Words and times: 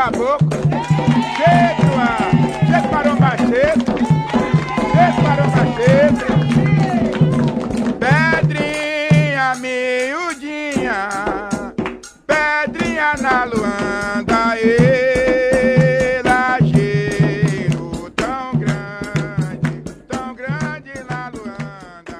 caboclo. 0.00 0.48
Cheio, 1.36 1.88
ah, 1.98 2.30
cheio 2.66 2.90
maromba 2.90 3.32
seco. 3.36 3.92
Cheio 4.92 5.20
maromba 5.22 5.62
seco. 5.76 6.28
Pedrinha 8.00 9.48
miudinha. 9.56 11.00
Pedrinha 12.26 13.10
na 13.20 13.44
luanda. 13.44 14.40
E 14.58 16.22
lajeiro 16.24 18.10
tão 18.16 18.58
grande. 18.58 19.82
Tão 20.08 20.34
grande 20.34 20.92
na 21.10 21.28
luanda. 21.28 22.18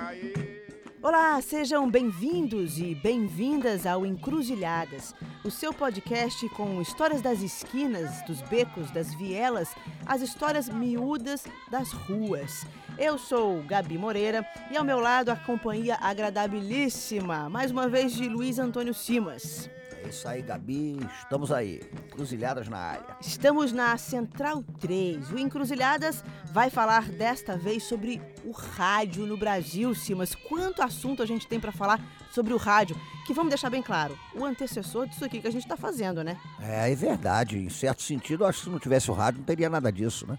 Olá, 1.02 1.40
sejam 1.40 1.90
bem-vindos 1.90 2.76
e 2.76 2.94
bem-vindas 2.94 3.86
ao 3.86 4.04
Encruzilhadas, 4.04 5.14
o 5.42 5.50
seu 5.50 5.72
podcast 5.72 6.48
com 6.50 6.80
histórias 6.82 7.22
das 7.22 7.40
esquinas, 7.40 8.22
dos 8.26 8.42
becos, 8.42 8.90
das 8.90 9.14
vielas, 9.14 9.74
as 10.06 10.20
histórias 10.20 10.68
miúdas 10.68 11.44
das 11.70 11.92
ruas. 11.92 12.66
Eu 12.98 13.18
sou 13.18 13.62
Gabi 13.62 13.96
Moreira 13.96 14.46
e 14.70 14.76
ao 14.76 14.84
meu 14.84 15.00
lado 15.00 15.30
a 15.30 15.36
companhia 15.36 15.96
agradabilíssima, 16.00 17.48
mais 17.48 17.70
uma 17.70 17.88
vez 17.88 18.12
de 18.12 18.28
Luiz 18.28 18.58
Antônio 18.58 18.92
Simas. 18.92 19.70
É 20.02 20.08
isso 20.08 20.26
aí, 20.26 20.42
Gabi. 20.42 20.98
Estamos 21.22 21.52
aí. 21.52 21.80
Cruzilhadas 22.10 22.68
na 22.68 22.78
área. 22.78 23.16
Estamos 23.20 23.70
na 23.72 23.96
Central 23.98 24.64
3. 24.80 25.30
O 25.30 25.38
Encruzilhadas 25.38 26.24
vai 26.46 26.70
falar 26.70 27.08
desta 27.10 27.56
vez 27.56 27.84
sobre 27.84 28.20
o 28.44 28.50
rádio 28.50 29.26
no 29.26 29.36
Brasil, 29.36 29.94
Simas. 29.94 30.34
Quanto 30.34 30.82
assunto 30.82 31.22
a 31.22 31.26
gente 31.26 31.46
tem 31.46 31.60
para 31.60 31.70
falar 31.70 32.00
sobre 32.30 32.54
o 32.54 32.56
rádio, 32.56 32.96
que 33.26 33.34
vamos 33.34 33.50
deixar 33.50 33.70
bem 33.70 33.82
claro, 33.82 34.18
o 34.34 34.44
antecessor 34.44 35.06
disso 35.06 35.24
aqui 35.24 35.40
que 35.40 35.48
a 35.48 35.52
gente 35.52 35.64
está 35.64 35.76
fazendo, 35.76 36.24
né? 36.24 36.38
É, 36.60 36.90
é 36.90 36.94
verdade. 36.94 37.58
Em 37.58 37.68
certo 37.68 38.02
sentido, 38.02 38.46
acho 38.46 38.58
que 38.58 38.64
se 38.64 38.70
não 38.70 38.78
tivesse 38.78 39.10
o 39.10 39.14
rádio, 39.14 39.38
não 39.38 39.44
teria 39.44 39.68
nada 39.68 39.92
disso, 39.92 40.26
né? 40.26 40.38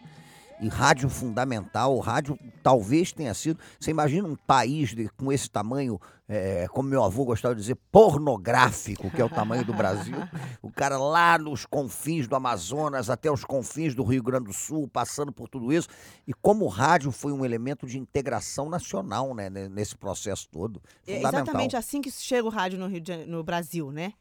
E 0.61 0.67
rádio 0.67 1.09
fundamental, 1.09 1.95
o 1.95 1.99
rádio 1.99 2.37
talvez 2.61 3.11
tenha 3.11 3.33
sido. 3.33 3.59
Você 3.79 3.89
imagina 3.89 4.27
um 4.27 4.35
país 4.35 4.89
de- 4.93 5.09
com 5.09 5.31
esse 5.33 5.49
tamanho, 5.49 5.99
é, 6.29 6.67
como 6.69 6.87
meu 6.87 7.03
avô 7.03 7.25
gostava 7.25 7.55
de 7.55 7.61
dizer, 7.61 7.75
pornográfico, 7.91 9.09
que 9.09 9.19
é 9.19 9.25
o 9.25 9.29
tamanho 9.29 9.65
do 9.65 9.73
Brasil. 9.73 10.15
O 10.61 10.71
cara 10.71 10.97
lá 10.97 11.37
nos 11.39 11.65
confins 11.65 12.27
do 12.27 12.35
Amazonas, 12.35 13.09
até 13.09 13.31
os 13.31 13.43
confins 13.43 13.95
do 13.95 14.03
Rio 14.03 14.21
Grande 14.21 14.45
do 14.45 14.53
Sul, 14.53 14.87
passando 14.87 15.31
por 15.31 15.49
tudo 15.49 15.73
isso. 15.73 15.87
E 16.27 16.33
como 16.33 16.65
o 16.65 16.67
rádio 16.69 17.11
foi 17.11 17.31
um 17.31 17.43
elemento 17.43 17.87
de 17.87 17.97
integração 17.97 18.69
nacional, 18.69 19.33
né, 19.33 19.49
ne- 19.49 19.67
nesse 19.67 19.95
processo 19.97 20.47
todo. 20.49 20.81
É 21.07 21.13
exatamente 21.39 21.75
assim 21.75 22.01
que 22.01 22.11
chega 22.11 22.47
o 22.47 22.51
rádio 22.51 22.77
no, 22.77 22.87
Rio 22.87 23.01
de 23.01 23.25
no 23.25 23.43
Brasil, 23.43 23.91
né? 23.91 24.13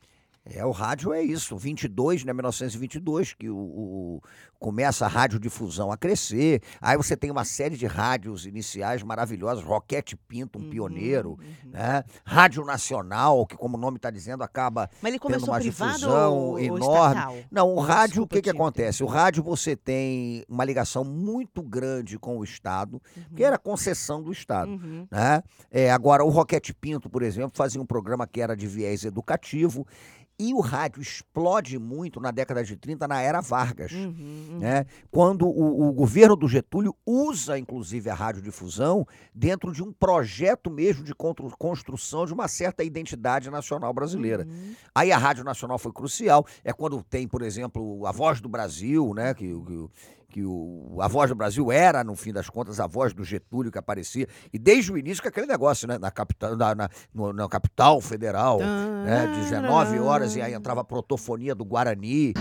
É, 0.44 0.64
o 0.64 0.70
rádio 0.70 1.12
é 1.12 1.22
isso, 1.22 1.55
22, 1.56 2.24
né, 2.24 2.33
1922, 2.33 3.34
que 3.34 3.50
o, 3.50 3.56
o- 3.56 4.22
começa 4.58 5.05
a 5.05 5.08
radiodifusão 5.08 5.92
a 5.92 5.96
crescer. 5.98 6.62
Aí 6.80 6.96
você 6.96 7.14
tem 7.16 7.30
uma 7.30 7.44
série 7.44 7.77
de 7.77 7.86
rádios 7.86 8.46
iniciais 8.46 9.02
maravilhosas, 9.02 9.62
Roquete 9.62 10.16
Pinto, 10.16 10.58
um 10.58 10.62
Uhum, 10.62 10.70
pioneiro, 10.70 11.30
uhum. 11.33 11.70
né? 11.70 12.05
Rádio 12.24 12.64
Nacional, 12.64 13.46
que 13.46 13.56
como 13.56 13.77
o 13.77 13.80
nome 13.80 13.96
está 13.96 14.11
dizendo, 14.11 14.42
acaba 14.42 14.88
Mas 15.02 15.11
ele 15.12 15.18
tendo 15.18 15.20
começou 15.20 15.48
uma 15.50 15.58
privado 15.61 15.92
difusão 15.92 16.36
ou, 16.36 16.48
ou 16.52 16.58
enorme. 16.58 17.14
estatal? 17.16 17.36
Não, 17.50 17.74
o 17.74 17.80
rádio, 17.80 18.22
o 18.22 18.27
que, 18.27 18.36
que 18.36 18.50
te 18.50 18.50
acontece? 18.50 19.05
O 19.05 19.06
rádio 19.06 19.42
você 19.42 19.77
tem 19.77 20.44
uma 20.48 20.64
ligação 20.64 21.05
muito 21.05 21.62
grande 21.62 22.18
com 22.18 22.38
o 22.38 22.44
Estado, 22.44 23.00
que 23.36 23.44
era 23.44 23.58
concessão 23.58 24.22
do 24.22 24.33
Estado. 24.33 24.70
Uhum. 24.70 25.06
Né? 25.11 25.42
É, 25.70 25.91
agora, 25.91 26.24
o 26.24 26.28
Roquete 26.30 26.72
Pinto, 26.74 27.08
por 27.11 27.22
exemplo, 27.22 27.52
fazia 27.55 27.80
um 27.80 27.86
programa 27.86 28.27
que 28.27 28.41
era 28.41 28.56
de 28.56 28.66
viés 28.66 29.05
educativo. 29.05 29.86
E 30.42 30.55
o 30.55 30.60
rádio 30.60 31.02
explode 31.02 31.78
muito 31.78 32.19
na 32.19 32.30
década 32.30 32.64
de 32.64 32.74
30, 32.74 33.06
na 33.06 33.20
era 33.20 33.42
Vargas. 33.42 33.92
Uhum, 33.92 34.06
uhum. 34.06 34.58
Né? 34.58 34.86
Quando 35.10 35.46
o, 35.46 35.91
o 35.91 35.92
governo 35.92 36.34
do 36.34 36.48
Getúlio 36.48 36.96
usa, 37.05 37.58
inclusive, 37.58 38.08
a 38.08 38.14
radiodifusão 38.14 39.06
dentro 39.34 39.70
de 39.70 39.83
um 39.83 39.92
projeto 39.92 40.70
mesmo 40.70 41.05
de 41.05 41.12
construção 41.58 42.24
de 42.24 42.33
uma 42.33 42.48
certa 42.48 42.83
identidade 42.83 43.51
nacional 43.51 43.92
brasileira. 43.92 44.46
Uhum. 44.48 44.74
Aí 44.95 45.12
a 45.12 45.18
Rádio 45.18 45.45
Nacional 45.45 45.78
foi 45.78 45.92
crucial. 45.92 46.46
É 46.64 46.72
quando 46.72 47.02
tem, 47.02 47.28
por 47.28 47.42
exemplo, 47.42 48.07
a 48.07 48.11
Voz 48.11 48.40
do 48.40 48.48
Brasil, 48.48 49.12
né? 49.12 49.34
Que, 49.34 49.45
que, 49.45 49.89
que 50.30 50.45
o, 50.45 50.96
a 51.01 51.08
Voz 51.08 51.29
do 51.29 51.35
Brasil 51.35 51.70
era, 51.73 52.02
no 52.05 52.14
fim 52.17 52.33
das 52.33 52.48
contas, 52.48 52.79
a 52.80 52.86
voz 52.86 53.13
do 53.13 53.24
Getúlio 53.24 53.70
que 53.70 53.79
aparecia. 53.79 54.27
E 54.52 54.58
desde 54.58 54.92
o 54.92 54.96
início, 54.96 55.23
com 55.23 55.29
aquele 55.29 55.46
negócio, 55.46 55.86
né? 55.89 55.98
Na 55.98 56.11
capital, 56.11 56.57
na, 56.57 56.74
na, 56.74 56.89
no- 57.13 57.33
na 57.33 57.48
capital 57.48 58.01
federal, 58.01 58.58
né? 58.61 59.27
19 59.36 59.98
horas, 59.98 60.36
e 60.36 60.40
aí 60.42 60.55
entrava 60.55 60.80
a 60.80 60.85
protofonia 60.85 61.55
do 61.55 61.64
Guarani. 61.64 62.33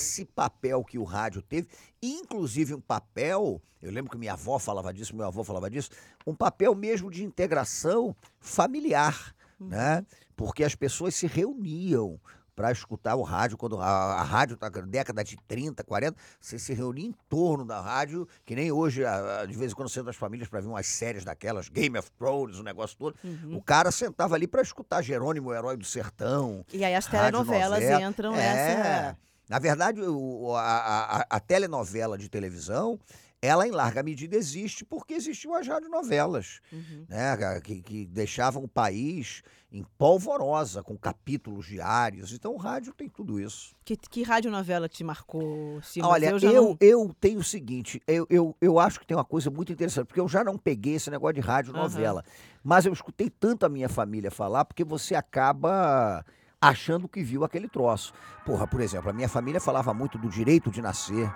Esse 0.00 0.24
papel 0.24 0.84
que 0.84 0.98
o 0.98 1.04
rádio 1.04 1.42
teve, 1.42 1.68
inclusive 2.02 2.74
um 2.74 2.80
papel, 2.80 3.60
eu 3.82 3.90
lembro 3.90 4.10
que 4.10 4.16
minha 4.18 4.32
avó 4.34 4.58
falava 4.58 4.92
disso, 4.92 5.14
meu 5.16 5.26
avô 5.26 5.42
falava 5.44 5.68
disso, 5.70 5.90
um 6.26 6.34
papel 6.34 6.74
mesmo 6.74 7.10
de 7.10 7.24
integração 7.24 8.14
familiar, 8.40 9.34
né? 9.60 10.04
Porque 10.36 10.62
as 10.64 10.74
pessoas 10.74 11.14
se 11.14 11.26
reuniam 11.26 12.20
para 12.54 12.72
escutar 12.72 13.14
o 13.14 13.22
rádio, 13.22 13.56
quando 13.56 13.78
a, 13.80 13.86
a 13.86 14.22
rádio 14.24 14.56
tá 14.56 14.68
na 14.68 14.80
década 14.80 15.22
de 15.22 15.36
30, 15.46 15.84
40, 15.84 16.16
você 16.40 16.58
se 16.58 16.74
reunia 16.74 17.06
em 17.06 17.14
torno 17.28 17.64
da 17.64 17.80
rádio, 17.80 18.26
que 18.44 18.56
nem 18.56 18.72
hoje, 18.72 19.04
a- 19.04 19.42
a- 19.42 19.46
de 19.46 19.56
vez 19.56 19.70
em 19.70 19.74
quando, 19.76 19.88
senta 19.88 20.10
as 20.10 20.16
famílias 20.16 20.48
para 20.48 20.60
ver 20.60 20.66
umas 20.66 20.84
séries 20.88 21.24
daquelas, 21.24 21.68
Game 21.68 21.96
of 21.96 22.10
Thrones, 22.18 22.58
o 22.58 22.64
negócio 22.64 22.96
todo. 22.98 23.14
Uhum. 23.22 23.56
O 23.56 23.62
cara 23.62 23.92
sentava 23.92 24.34
ali 24.34 24.48
para 24.48 24.60
escutar 24.60 25.02
Jerônimo, 25.02 25.50
o 25.50 25.54
herói 25.54 25.76
do 25.76 25.84
sertão, 25.84 26.64
E 26.72 26.84
aí 26.84 26.96
as 26.96 27.06
telenovelas 27.06 27.80
novela. 27.80 28.02
entram 28.02 28.34
É. 28.34 28.38
nessa. 28.38 29.18
Na 29.48 29.58
verdade, 29.58 30.00
o- 30.02 30.54
a, 30.54 31.20
a- 31.20 31.26
a 31.30 31.40
telenovela 31.40 32.18
de 32.18 32.28
televisão, 32.28 32.98
ela 33.40 33.66
em 33.66 33.70
larga 33.70 34.02
medida 34.02 34.36
existe 34.36 34.84
porque 34.84 35.14
existiam 35.14 35.54
as 35.54 35.66
radionovelas, 35.66 36.60
Uhum. 36.72 37.04
né? 37.08 37.36
Que, 37.62 37.80
que 37.80 38.06
deixavam 38.06 38.64
o 38.64 38.68
país 38.68 39.42
em 39.70 39.84
polvorosa, 39.96 40.82
com 40.82 40.96
capítulos 40.96 41.66
diários. 41.66 42.32
Então 42.32 42.52
o 42.54 42.56
rádio 42.56 42.92
tem 42.94 43.08
tudo 43.08 43.38
isso. 43.38 43.76
Que, 43.84 43.96
que 43.96 44.22
radionovela 44.22 44.88
te 44.88 45.04
marcou, 45.04 45.80
Simas? 45.82 46.10
Olha, 46.10 46.26
eu 46.26 46.30
eu, 46.32 46.38
já 46.38 46.50
eu, 46.50 47.04
não... 47.04 47.14
tenho 47.14 47.38
o 47.38 47.44
seguinte, 47.44 48.02
eu, 48.06 48.26
eu, 48.30 48.56
eu 48.60 48.78
acho 48.80 48.98
que 48.98 49.06
tem 49.06 49.16
uma 49.16 49.24
coisa 49.26 49.50
muito 49.50 49.70
interessante, 49.72 50.06
porque 50.06 50.20
eu 50.20 50.28
já 50.28 50.42
não 50.42 50.56
peguei 50.58 50.94
esse 50.94 51.10
negócio 51.10 51.34
de 51.34 51.40
radionovela, 51.40 52.24
mas 52.64 52.86
eu 52.86 52.92
escutei 52.92 53.28
tanto 53.30 53.66
a 53.66 53.68
minha 53.68 53.88
família 53.90 54.30
falar, 54.30 54.64
porque 54.64 54.82
você 54.82 55.14
acaba 55.14 56.24
achando 56.60 57.08
que 57.08 57.22
viu 57.22 57.44
aquele 57.44 57.68
troço. 57.68 58.12
Porra, 58.44 58.66
por 58.66 58.80
exemplo, 58.80 59.10
a 59.10 59.12
minha 59.12 59.28
família 59.28 59.60
falava 59.60 59.94
muito 59.94 60.18
do 60.18 60.28
direito 60.28 60.70
de 60.70 60.82
nascer, 60.82 61.30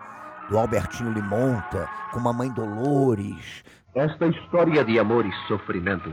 do 0.49 0.59
Albertinho 0.59 1.13
Limonta, 1.13 1.89
com 2.13 2.21
Mamãe 2.21 2.51
Dolores. 2.51 3.63
Esta 3.95 4.27
história 4.27 4.85
de 4.85 4.99
amor 4.99 5.25
e 5.25 5.33
sofrimento 5.47 6.13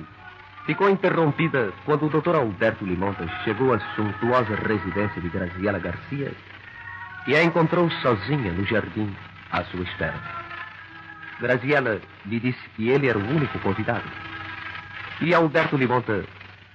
ficou 0.66 0.90
interrompida 0.90 1.74
quando 1.86 2.06
o 2.06 2.10
Dr. 2.10 2.36
Alberto 2.36 2.86
Limontas 2.86 3.30
chegou 3.44 3.74
à 3.74 3.80
suntuosa 3.96 4.56
residência 4.56 5.22
de 5.22 5.30
Graziela 5.30 5.80
Garcia 5.80 6.32
e 7.28 7.36
a 7.36 7.44
encontrou 7.44 7.90
sozinha 8.02 8.52
no 8.52 8.66
jardim 8.66 9.16
à 9.52 9.64
sua 9.66 9.82
espera. 9.82 10.20
Graziela 11.40 12.02
lhe 12.26 12.40
disse 12.40 12.70
que 12.76 12.90
ele 12.90 13.08
era 13.08 13.18
o 13.18 13.28
único 13.28 13.58
convidado. 13.60 14.08
E 15.22 15.34
Alberto 15.34 15.76
Limonta 15.78 16.26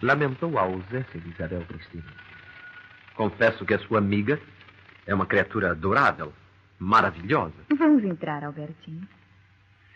lamentou 0.02 0.58
a 0.58 0.62
ausência 0.62 1.20
de 1.20 1.30
Isabel 1.30 1.64
Cristina. 1.66 2.23
Confesso 3.14 3.64
que 3.64 3.74
a 3.74 3.78
sua 3.78 3.98
amiga 3.98 4.40
é 5.06 5.14
uma 5.14 5.26
criatura 5.26 5.70
adorável, 5.70 6.32
maravilhosa. 6.78 7.54
Vamos 7.76 8.04
entrar, 8.04 8.44
Albertinho. 8.44 9.06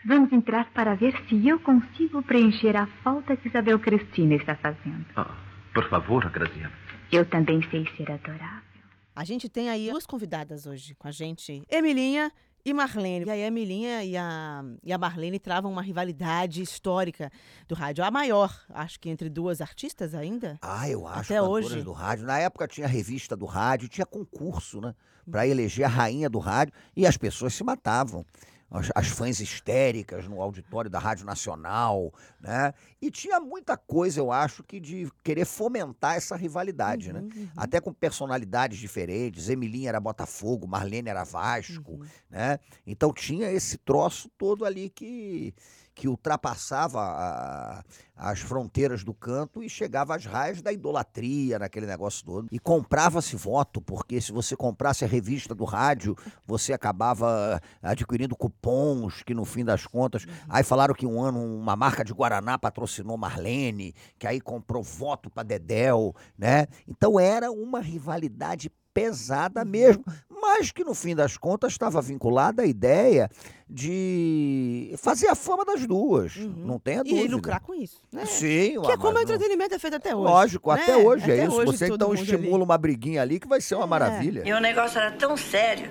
Vamos 0.05 0.31
entrar 0.31 0.71
para 0.71 0.95
ver 0.95 1.13
se 1.27 1.47
eu 1.47 1.59
consigo 1.59 2.23
preencher 2.23 2.75
a 2.77 2.87
falta 3.03 3.35
que 3.35 3.49
Isabel 3.49 3.79
Cristina 3.79 4.35
está 4.35 4.55
fazendo. 4.55 5.05
Ah, 5.15 5.35
por 5.73 5.87
favor, 5.89 6.29
Graziela. 6.29 6.71
Eu 7.11 7.25
também 7.25 7.61
sei 7.69 7.85
ser 7.97 8.09
adorável. 8.11 8.69
A 9.15 9.25
gente 9.25 9.49
tem 9.49 9.69
aí 9.69 9.89
duas 9.89 10.05
convidadas 10.05 10.65
hoje 10.65 10.95
com 10.95 11.07
a 11.07 11.11
gente, 11.11 11.61
Emilinha 11.69 12.31
e 12.63 12.73
Marlene. 12.73 13.25
E 13.25 13.29
aí 13.29 13.43
a 13.43 13.47
Emilinha 13.47 14.03
e 14.03 14.15
a, 14.17 14.63
e 14.83 14.91
a 14.93 14.97
Marlene 14.97 15.39
travam 15.39 15.71
uma 15.71 15.81
rivalidade 15.81 16.61
histórica 16.61 17.31
do 17.67 17.75
rádio. 17.75 18.03
A 18.03 18.11
maior, 18.11 18.53
acho 18.69 18.99
que 18.99 19.09
entre 19.09 19.29
duas 19.29 19.61
artistas 19.61 20.13
ainda. 20.13 20.57
Ah, 20.61 20.89
eu 20.89 21.07
acho, 21.07 21.33
Até 21.33 21.41
hoje. 21.41 21.81
do 21.81 21.91
rádio. 21.91 22.25
Na 22.25 22.39
época 22.39 22.67
tinha 22.67 22.87
revista 22.87 23.35
do 23.35 23.45
rádio, 23.45 23.87
tinha 23.89 24.05
concurso, 24.05 24.81
né? 24.81 24.93
Para 25.29 25.47
eleger 25.47 25.85
a 25.85 25.89
rainha 25.89 26.29
do 26.29 26.39
rádio 26.39 26.73
e 26.95 27.05
as 27.05 27.15
pessoas 27.15 27.53
se 27.53 27.63
matavam. 27.63 28.25
As, 28.71 28.89
as 28.93 29.07
fãs 29.07 29.39
histéricas 29.39 30.27
no 30.27 30.41
auditório 30.41 30.89
da 30.89 30.99
Rádio 30.99 31.25
Nacional, 31.25 32.13
né? 32.39 32.73
E 33.01 33.09
tinha 33.09 33.39
muita 33.39 33.75
coisa, 33.75 34.19
eu 34.19 34.31
acho, 34.31 34.63
que 34.63 34.79
de 34.79 35.11
querer 35.23 35.45
fomentar 35.45 36.15
essa 36.15 36.35
rivalidade, 36.35 37.11
né? 37.11 37.23
Até 37.55 37.81
com 37.81 37.93
personalidades 37.93 38.77
diferentes. 38.77 39.49
Emilinha 39.49 39.89
era 39.89 39.99
Botafogo, 39.99 40.67
Marlene 40.67 41.09
era 41.09 41.23
Vasco, 41.23 41.99
né? 42.29 42.59
Então 42.85 43.11
tinha 43.11 43.51
esse 43.51 43.77
troço 43.77 44.29
todo 44.37 44.65
ali 44.65 44.89
que 44.89 45.53
que 45.95 46.07
ultrapassava 46.07 47.01
a- 47.01 47.83
as 48.15 48.39
fronteiras 48.39 49.03
do 49.03 49.13
canto 49.13 49.63
e 49.63 49.69
chegava 49.69 50.15
às 50.15 50.25
raias 50.25 50.61
da 50.61 50.73
idolatria 50.73 51.57
naquele 51.57 51.85
negócio 51.85 52.25
todo. 52.25 52.47
E 52.51 52.59
comprava-se 52.59 53.35
voto, 53.35 53.81
porque 53.81 54.19
se 54.19 54.31
você 54.31 54.55
comprasse 54.55 55.05
a 55.05 55.07
revista 55.07 55.55
do 55.55 55.63
rádio, 55.63 56.15
você 56.45 56.73
acabava 56.73 57.61
adquirindo 57.81 58.35
cupons 58.35 59.23
que 59.23 59.33
no 59.33 59.45
fim 59.45 59.63
das 59.63 59.85
contas. 59.85 60.25
Aí 60.49 60.63
falaram 60.63 60.93
que 60.93 61.05
um 61.05 61.21
ano 61.21 61.39
uma 61.43 61.75
marca 61.75 62.03
de 62.03 62.13
Guaraná 62.13 62.57
patrocinou 62.57 63.17
Marlene, 63.17 63.93
que 64.17 64.27
aí 64.27 64.41
comprou 64.41 64.83
voto 64.83 65.29
para 65.29 65.43
Dedéu, 65.43 66.13
né? 66.37 66.67
Então 66.87 67.19
era 67.19 67.51
uma 67.51 67.79
rivalidade 67.79 68.69
pesada 69.01 69.63
mesmo, 69.65 70.03
mas 70.41 70.71
que 70.71 70.83
no 70.83 70.93
fim 70.93 71.15
das 71.15 71.37
contas 71.37 71.71
estava 71.73 72.01
vinculada 72.01 72.61
à 72.63 72.65
ideia 72.65 73.29
de 73.69 74.93
fazer 74.97 75.27
a 75.27 75.35
fama 75.35 75.63
das 75.63 75.85
duas. 75.85 76.35
Não 76.35 76.79
tenha 76.79 77.03
dúvida. 77.03 77.21
E 77.21 77.27
lucrar 77.27 77.59
com 77.61 77.73
isso. 77.73 78.01
Né? 78.11 78.25
Sim, 78.25 78.81
Que 78.85 78.91
é 78.91 78.97
como 78.97 79.17
o 79.17 79.21
entretenimento 79.21 79.75
é 79.75 79.79
feito 79.79 79.95
até 79.95 80.15
hoje. 80.15 80.23
Lógico, 80.31 80.73
né? 80.73 80.81
até 80.81 80.97
hoje 80.97 81.31
é 81.31 81.33
Até 81.35 81.45
isso. 81.45 81.55
hoje 81.57 81.77
Você 81.77 81.87
então 81.87 82.13
estimula 82.13 82.55
ali. 82.55 82.63
uma 82.63 82.77
briguinha 82.77 83.21
ali 83.21 83.39
que 83.39 83.47
vai 83.47 83.61
ser 83.61 83.75
uma 83.75 83.87
maravilha. 83.87 84.43
E 84.45 84.51
o 84.53 84.59
negócio 84.59 84.97
era 84.99 85.11
tão 85.11 85.35
sério 85.37 85.89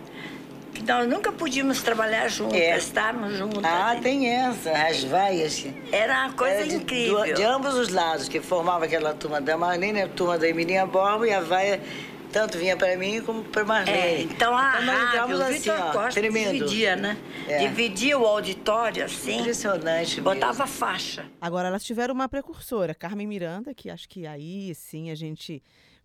que 0.74 0.82
nós 0.82 1.08
nunca 1.08 1.32
podíamos 1.32 1.82
trabalhar 1.82 2.28
juntas, 2.28 2.56
É. 2.58 2.76
estarmos 2.76 3.36
juntas. 3.36 3.64
Ah, 3.64 3.94
né? 3.94 4.00
tem 4.00 4.28
essa, 4.28 4.70
as 4.70 5.02
vaias. 5.04 5.66
Era 5.90 6.26
uma 6.26 6.32
coisa 6.34 6.54
Era 6.56 6.68
de, 6.68 6.76
incrível. 6.76 7.24
do- 7.26 7.34
de 7.34 7.42
ambos 7.42 7.74
os 7.74 7.88
lados, 7.88 8.28
que 8.28 8.40
formava 8.40 8.84
aquela 8.84 9.12
turma 9.14 9.40
da 9.40 9.56
Marlene, 9.56 10.02
a 10.02 10.08
turma 10.08 10.38
da 10.38 10.48
Emilinha 10.48 10.86
Borba 10.86 11.26
e 11.26 11.32
a 11.32 11.40
vaia 11.40 11.80
tanto 12.32 12.58
vinha 12.58 12.76
para 12.76 12.96
mim 12.96 13.20
como 13.22 13.42
para 13.44 13.64
Marlene. 13.64 13.98
É, 13.98 14.20
então 14.22 14.56
a 14.56 14.80
nós 14.80 14.86
rádio, 14.86 15.08
entrávamos 15.08 15.38
o 15.40 15.42
assim, 15.42 15.58
Vitor 15.58 15.80
ó, 15.80 15.92
Costa 15.92 16.20
tremendo. 16.20 16.52
dividia, 16.52 16.96
né? 16.96 17.16
É. 17.46 17.58
Dividia 17.58 18.18
o 18.18 18.26
auditório 18.26 19.04
assim, 19.04 19.40
Impressionante 19.40 20.20
botava 20.20 20.64
mesmo. 20.64 20.66
faixa. 20.78 21.26
Agora 21.40 21.68
elas 21.68 21.84
tiveram 21.84 22.14
uma 22.14 22.28
precursora, 22.28 22.94
Carmen 22.94 23.26
Miranda, 23.26 23.74
que 23.74 23.90
acho 23.90 24.08
que 24.08 24.26
aí 24.26 24.74
sim 24.74 25.10
a 25.10 25.14
gente 25.14 25.62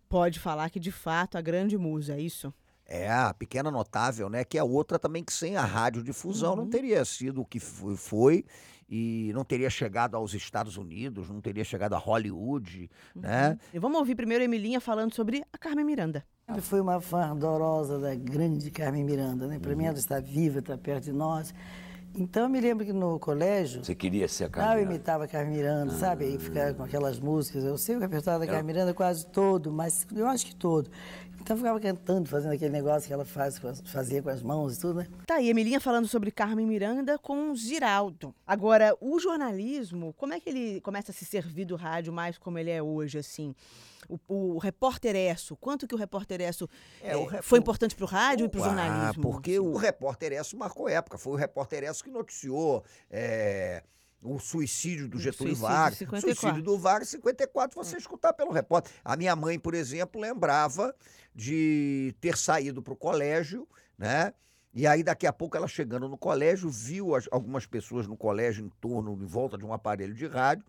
pode 0.08 0.38
falar 0.38 0.70
que 0.70 0.78
de 0.80 0.92
fato 0.92 1.36
a 1.36 1.40
grande 1.40 1.76
musa, 1.76 2.14
é 2.14 2.20
isso? 2.20 2.52
É, 2.86 3.10
a 3.10 3.32
pequena 3.32 3.70
notável, 3.70 4.28
né? 4.28 4.44
Que 4.44 4.58
é 4.58 4.62
outra 4.62 4.98
também 4.98 5.24
que 5.24 5.32
sem 5.32 5.56
a 5.56 5.64
radiodifusão 5.64 6.50
Uhum. 6.50 6.56
não 6.56 6.66
teria 6.68 7.04
sido 7.04 7.40
o 7.40 7.44
que 7.44 7.58
foi, 7.58 7.96
foi 7.96 8.44
e 8.88 9.30
não 9.34 9.42
teria 9.42 9.70
chegado 9.70 10.14
aos 10.16 10.34
Estados 10.34 10.76
Unidos, 10.76 11.30
não 11.30 11.40
teria 11.40 11.64
chegado 11.64 11.94
a 11.94 11.98
Hollywood, 11.98 12.90
né? 13.16 13.58
E 13.72 13.78
vamos 13.78 13.98
ouvir 13.98 14.14
primeiro 14.14 14.42
a 14.42 14.44
Emilinha 14.44 14.80
falando 14.80 15.14
sobre 15.14 15.42
a 15.52 15.56
Carmen 15.56 15.84
Miranda. 15.84 16.24
Sempre 16.46 16.60
fui 16.60 16.80
uma 16.80 17.00
fã 17.00 17.22
ardorosa 17.30 17.98
da 17.98 18.14
grande 18.14 18.70
Carmen 18.70 19.02
Miranda, 19.02 19.46
né? 19.46 19.58
Para 19.58 19.74
mim 19.74 19.86
ela 19.86 19.96
está 19.98 20.20
viva, 20.20 20.58
está 20.58 20.76
perto 20.76 21.04
de 21.04 21.12
nós. 21.12 21.54
Então 22.16 22.44
eu 22.44 22.48
me 22.48 22.60
lembro 22.60 22.84
que 22.86 22.92
no 22.92 23.18
colégio 23.18 23.82
Você 23.82 23.92
queria 23.94 24.28
ser 24.28 24.44
a 24.44 24.46
Ah, 24.46 24.48
eu 24.48 24.52
Carmen? 24.52 24.84
imitava 24.84 25.24
a 25.24 25.28
Carmen 25.28 25.56
Miranda, 25.56 25.94
sabe? 25.94 26.26
Aí 26.26 26.38
ficava 26.38 26.72
com 26.74 26.82
aquelas 26.84 27.18
músicas. 27.18 27.64
Eu 27.64 27.76
sei 27.78 27.96
o 27.96 27.98
repertório 27.98 28.38
da 28.40 28.46
Carmen 28.46 28.62
Miranda 28.74 28.92
quase 28.94 29.26
todo, 29.26 29.72
mas 29.72 30.06
eu 30.14 30.26
acho 30.28 30.44
que 30.46 30.54
todo. 30.54 30.88
Então 31.44 31.56
eu 31.56 31.58
ficava 31.58 31.78
cantando, 31.78 32.26
fazendo 32.26 32.52
aquele 32.54 32.70
negócio 32.70 33.06
que 33.06 33.12
ela 33.12 33.26
faz, 33.26 33.60
fazia 33.84 34.22
com 34.22 34.30
as 34.30 34.40
mãos 34.40 34.78
e 34.78 34.80
tudo, 34.80 34.94
né? 35.00 35.06
Tá 35.26 35.34
aí, 35.34 35.50
Emilinha 35.50 35.78
falando 35.78 36.08
sobre 36.08 36.30
Carmen 36.30 36.66
Miranda 36.66 37.18
com 37.18 37.54
Giraldo. 37.54 38.34
Agora, 38.46 38.96
o 38.98 39.20
jornalismo, 39.20 40.14
como 40.14 40.32
é 40.32 40.40
que 40.40 40.48
ele 40.48 40.80
começa 40.80 41.10
a 41.10 41.14
se 41.14 41.26
servir 41.26 41.66
do 41.66 41.76
rádio 41.76 42.14
mais 42.14 42.38
como 42.38 42.58
ele 42.58 42.70
é 42.70 42.82
hoje, 42.82 43.18
assim? 43.18 43.54
O, 44.08 44.18
o 44.54 44.58
repórteresso, 44.58 45.54
quanto 45.56 45.86
que 45.86 45.94
o 45.94 45.98
repórteresso 45.98 46.66
É, 47.02 47.14
o 47.14 47.24
eh, 47.24 47.32
rep- 47.32 47.42
foi 47.42 47.58
importante 47.58 47.94
para 47.94 48.04
o 48.04 48.08
rádio 48.08 48.46
e 48.46 48.48
para 48.48 48.60
o 48.60 48.64
Ah, 48.64 48.66
jornalismo? 48.66 49.22
porque 49.22 49.58
o 49.58 49.76
repórter 49.76 50.32
Esso 50.32 50.56
marcou 50.56 50.88
época. 50.88 51.18
Foi 51.18 51.34
o 51.34 51.36
repórter 51.36 51.82
Esso 51.84 52.02
que 52.02 52.10
noticiou 52.10 52.82
é, 53.10 53.82
o 54.24 54.38
suicídio 54.38 55.06
do 55.08 55.18
O 55.18 55.20
Getúlio 55.20 55.54
Vargas. 55.54 55.98
54. 55.98 56.40
Suicídio 56.40 56.62
do 56.64 56.78
Vargas, 56.78 57.08
54, 57.10 57.76
você 57.76 57.96
escutar 57.98 58.32
pelo 58.32 58.50
repórter. 58.52 58.90
A 59.04 59.16
minha 59.16 59.36
mãe, 59.36 59.58
por 59.58 59.74
exemplo, 59.74 60.20
lembrava 60.20 60.94
de 61.34 62.14
ter 62.20 62.36
saído 62.36 62.82
para 62.82 62.94
o 62.94 62.96
colégio, 62.96 63.68
né? 63.98 64.32
E 64.72 64.86
aí, 64.86 65.02
daqui 65.04 65.26
a 65.26 65.32
pouco, 65.32 65.56
ela 65.56 65.68
chegando 65.68 66.08
no 66.08 66.16
colégio, 66.18 66.68
viu 66.68 67.14
as- 67.14 67.28
algumas 67.30 67.64
pessoas 67.66 68.06
no 68.08 68.16
colégio 68.16 68.64
em 68.64 68.68
torno, 68.80 69.12
em 69.12 69.26
volta 69.26 69.56
de 69.56 69.64
um 69.64 69.72
aparelho 69.72 70.14
de 70.14 70.26
rádio. 70.26 70.64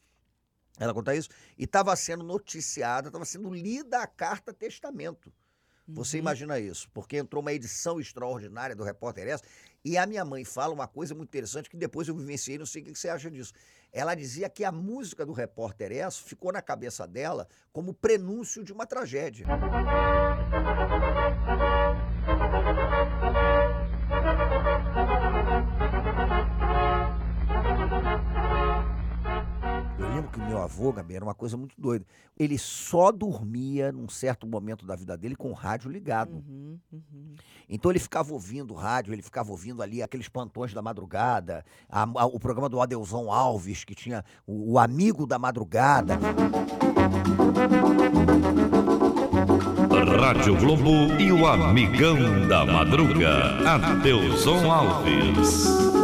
Ela 0.78 0.94
conta 0.94 1.16
isso. 1.16 1.30
E 1.58 1.64
estava 1.64 1.96
sendo 1.96 2.24
noticiada, 2.24 3.08
estava 3.08 3.26
sendo 3.26 3.50
lida 3.54 4.00
a 4.02 4.06
carta 4.08 4.54
testamento. 4.54 5.32
Você 5.88 6.18
imagina 6.18 6.60
isso, 6.60 6.90
porque 6.94 7.18
entrou 7.18 7.42
uma 7.42 7.54
edição 7.54 8.00
extraordinária 8.00 8.76
do 8.76 8.84
Repórter 8.84 9.28
S, 9.28 9.44
e 9.86 10.00
a 10.00 10.06
minha 10.08 10.26
mãe 10.26 10.44
fala 10.44 10.74
uma 10.74 10.88
coisa 10.88 11.14
muito 11.14 11.30
interessante 11.30 11.70
que 11.70 11.78
depois 11.78 12.08
eu 12.08 12.16
vivenciei, 12.16 12.58
não 12.58 12.66
sei 12.66 12.82
o 12.82 12.86
que 12.86 12.96
você 12.96 13.08
acha 13.08 13.30
disso. 13.30 13.54
Ela 13.94 14.16
dizia 14.16 14.50
que 14.50 14.64
a 14.64 14.72
música 14.72 15.24
do 15.24 15.32
Repórter 15.32 15.92
S 15.92 16.24
ficou 16.24 16.52
na 16.52 16.60
cabeça 16.60 17.08
dela 17.08 17.48
como 17.72 17.94
prenúncio 17.94 18.64
de 18.64 18.74
uma 18.74 18.88
tragédia. 18.88 19.46
Que 30.36 30.42
o 30.42 30.46
meu 30.46 30.62
avô, 30.62 30.92
Gabi, 30.92 31.16
era 31.16 31.24
uma 31.24 31.34
coisa 31.34 31.56
muito 31.56 31.74
doida. 31.80 32.06
Ele 32.38 32.58
só 32.58 33.10
dormia 33.12 33.90
num 33.92 34.10
certo 34.10 34.46
momento 34.46 34.86
da 34.86 34.94
vida 34.96 35.16
dele 35.18 35.34
com 35.36 35.50
o 35.50 35.54
rádio 35.54 35.90
ligado. 35.90 36.34
Uhum, 36.34 36.78
uhum. 36.92 37.36
Então 37.70 37.90
ele 37.90 38.00
ficava 38.00 38.34
ouvindo 38.34 38.74
rádio, 38.74 39.14
ele 39.14 39.22
ficava 39.22 39.50
ouvindo 39.52 39.82
ali 39.82 40.04
aqueles 40.04 40.28
plantões 40.28 40.74
da 40.74 40.82
madrugada, 40.82 41.64
a- 41.90 42.04
a- 42.16 42.26
o 42.26 42.38
programa 42.40 42.68
do 42.68 42.82
Adelson 42.82 43.32
Alves, 43.32 43.86
que 43.86 43.96
tinha 43.96 44.24
o, 44.46 44.74
o 44.74 44.80
Amigo 44.80 45.26
da 45.26 45.40
Madrugada. 45.40 46.20
Rádio 50.20 50.58
Globo 50.58 50.90
e 51.20 51.32
o 51.32 51.46
Amigão 51.48 52.48
da 52.48 52.66
Madruga, 52.66 53.58
Adelson 53.70 54.70
Alves. 54.72 55.95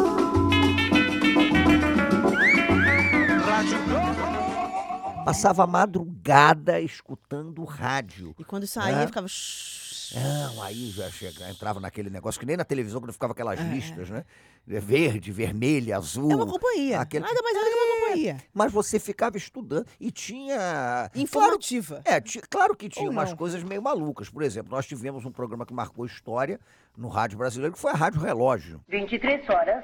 Passava 5.26 5.64
a 5.64 5.68
madrugada 5.68 6.80
escutando 6.80 7.64
rádio. 7.64 8.34
E 8.40 8.44
quando 8.44 8.66
saía, 8.66 8.98
É. 9.04 9.08
ficava. 9.08 9.28
"Shhh". 9.28 10.16
Não, 10.16 10.62
aí 10.64 10.90
já 10.90 11.10
chega, 11.10 11.50
entrava 11.50 11.80
naquele 11.80 12.10
negócio 12.10 12.38
que 12.40 12.46
nem 12.46 12.58
na 12.58 12.66
televisão, 12.66 13.00
quando 13.00 13.14
ficava 13.14 13.32
aquelas 13.32 13.60
É. 13.60 13.64
listas, 13.64 14.10
né? 14.10 14.26
Verde, 14.68 15.32
vermelha, 15.32 15.96
azul. 15.96 16.32
É 16.32 16.36
uma 16.36 16.46
companhia. 16.48 17.00
aquele- 17.00 17.26
Nada 17.26 17.42
mais 17.42 17.56
nada 17.56 17.70
que 17.70 17.76
uma 17.76 18.00
companhia. 18.02 18.38
Mas 18.54 18.72
você 18.74 19.00
ficava 19.00 19.38
estudando 19.38 19.86
e 20.00 20.12
tinha. 20.12 20.58
Claro, 20.58 21.12
Informativa. 21.16 22.02
é, 22.04 22.20
ti- 22.20 22.42
claro 22.50 22.76
que 22.76 22.90
tinha 22.90 23.06
Ou 23.06 23.12
umas 23.12 23.30
não? 23.30 23.38
coisas 23.38 23.64
meio 23.64 23.82
malucas. 23.82 24.30
Por 24.30 24.44
exemplo, 24.44 24.72
nós 24.72 24.86
tivemos 24.86 25.24
um 25.26 25.32
programa 25.32 25.66
que 25.66 25.74
marcou 25.74 26.06
história 26.06 26.60
no 26.98 27.08
rádio 27.08 27.38
brasileiro, 27.38 27.74
que 27.74 27.80
foi 27.80 27.92
a 27.92 27.96
Rádio 27.96 28.20
Relógio. 28.22 28.82
23 28.90 29.48
horas, 29.50 29.84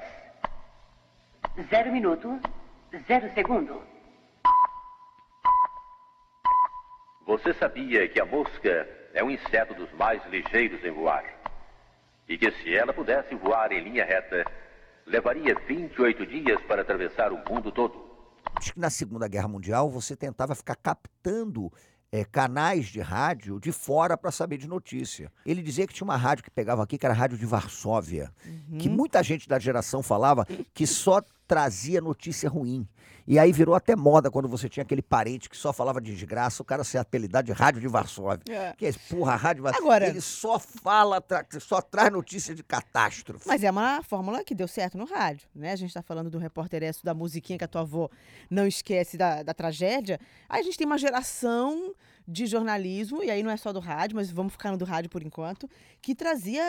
0 1.70 1.90
minuto, 1.92 2.38
0 3.06 3.30
segundo. 3.34 3.80
Você 7.28 7.52
sabia 7.52 8.08
que 8.08 8.18
a 8.18 8.24
mosca 8.24 8.88
é 9.12 9.22
um 9.22 9.30
inseto 9.30 9.74
dos 9.74 9.92
mais 9.92 10.18
ligeiros 10.30 10.82
em 10.82 10.90
voar? 10.90 11.22
E 12.26 12.38
que 12.38 12.50
se 12.52 12.74
ela 12.74 12.90
pudesse 12.90 13.34
voar 13.34 13.70
em 13.70 13.84
linha 13.84 14.02
reta, 14.02 14.50
levaria 15.04 15.54
28 15.66 16.24
dias 16.24 16.58
para 16.62 16.80
atravessar 16.80 17.30
o 17.30 17.36
mundo 17.46 17.70
todo? 17.70 18.02
Diz 18.58 18.70
que 18.70 18.80
na 18.80 18.88
Segunda 18.88 19.28
Guerra 19.28 19.46
Mundial 19.46 19.90
você 19.90 20.16
tentava 20.16 20.54
ficar 20.54 20.76
captando 20.76 21.70
eh, 22.10 22.24
canais 22.24 22.86
de 22.86 23.00
rádio 23.02 23.60
de 23.60 23.72
fora 23.72 24.16
para 24.16 24.30
saber 24.30 24.56
de 24.56 24.66
notícia. 24.66 25.30
Ele 25.44 25.60
dizia 25.60 25.86
que 25.86 25.92
tinha 25.92 26.06
uma 26.06 26.16
rádio 26.16 26.44
que 26.44 26.50
pegava 26.50 26.82
aqui, 26.82 26.96
que 26.96 27.04
era 27.04 27.14
a 27.14 27.18
Rádio 27.18 27.36
de 27.36 27.44
Varsóvia, 27.44 28.32
que 28.78 28.88
muita 28.88 29.22
gente 29.22 29.46
da 29.46 29.58
geração 29.58 30.02
falava 30.02 30.46
que 30.72 30.86
só 30.86 31.20
trazia 31.46 32.00
notícia 32.00 32.48
ruim. 32.48 32.88
E 33.30 33.38
aí 33.38 33.52
virou 33.52 33.74
até 33.74 33.94
moda 33.94 34.30
quando 34.30 34.48
você 34.48 34.70
tinha 34.70 34.82
aquele 34.82 35.02
parente 35.02 35.50
que 35.50 35.56
só 35.56 35.70
falava 35.70 36.00
de 36.00 36.14
desgraça, 36.14 36.62
o 36.62 36.64
cara 36.64 36.82
ser 36.82 36.96
apelidado 36.96 37.44
de 37.44 37.52
Rádio 37.52 37.78
de 37.80 37.86
Varsóvia. 37.86 38.40
É. 38.48 38.72
Que 38.74 38.86
é, 38.86 38.92
porra, 39.10 39.36
Rádio 39.36 39.62
Varsóvia. 39.64 39.86
Agora- 39.86 40.06
Ele 40.08 40.20
só 40.22 40.58
fala, 40.58 41.20
tra- 41.20 41.44
só 41.60 41.82
traz 41.82 42.10
notícia 42.10 42.54
de 42.54 42.62
catástrofe. 42.62 43.46
Mas 43.46 43.62
é 43.62 43.70
uma 43.70 44.02
fórmula 44.02 44.42
que 44.42 44.54
deu 44.54 44.66
certo 44.66 44.96
no 44.96 45.04
rádio, 45.04 45.46
né? 45.54 45.72
A 45.72 45.76
gente 45.76 45.92
tá 45.92 46.00
falando 46.02 46.30
do 46.30 46.38
repórter 46.38 46.82
Esso, 46.82 47.04
da 47.04 47.12
musiquinha 47.12 47.58
que 47.58 47.64
a 47.64 47.68
tua 47.68 47.82
avó 47.82 48.08
não 48.50 48.66
esquece 48.66 49.18
da, 49.18 49.42
da 49.42 49.52
tragédia. 49.52 50.18
Aí 50.48 50.60
a 50.60 50.64
gente 50.64 50.78
tem 50.78 50.86
uma 50.86 50.96
geração 50.98 51.92
de 52.30 52.44
jornalismo, 52.44 53.24
e 53.24 53.30
aí 53.30 53.42
não 53.42 53.50
é 53.50 53.56
só 53.56 53.72
do 53.72 53.80
rádio, 53.80 54.16
mas 54.16 54.30
vamos 54.30 54.52
ficar 54.52 54.70
no 54.70 54.76
do 54.76 54.84
rádio 54.84 55.08
por 55.08 55.22
enquanto, 55.22 55.66
que 56.02 56.14
trazia 56.14 56.62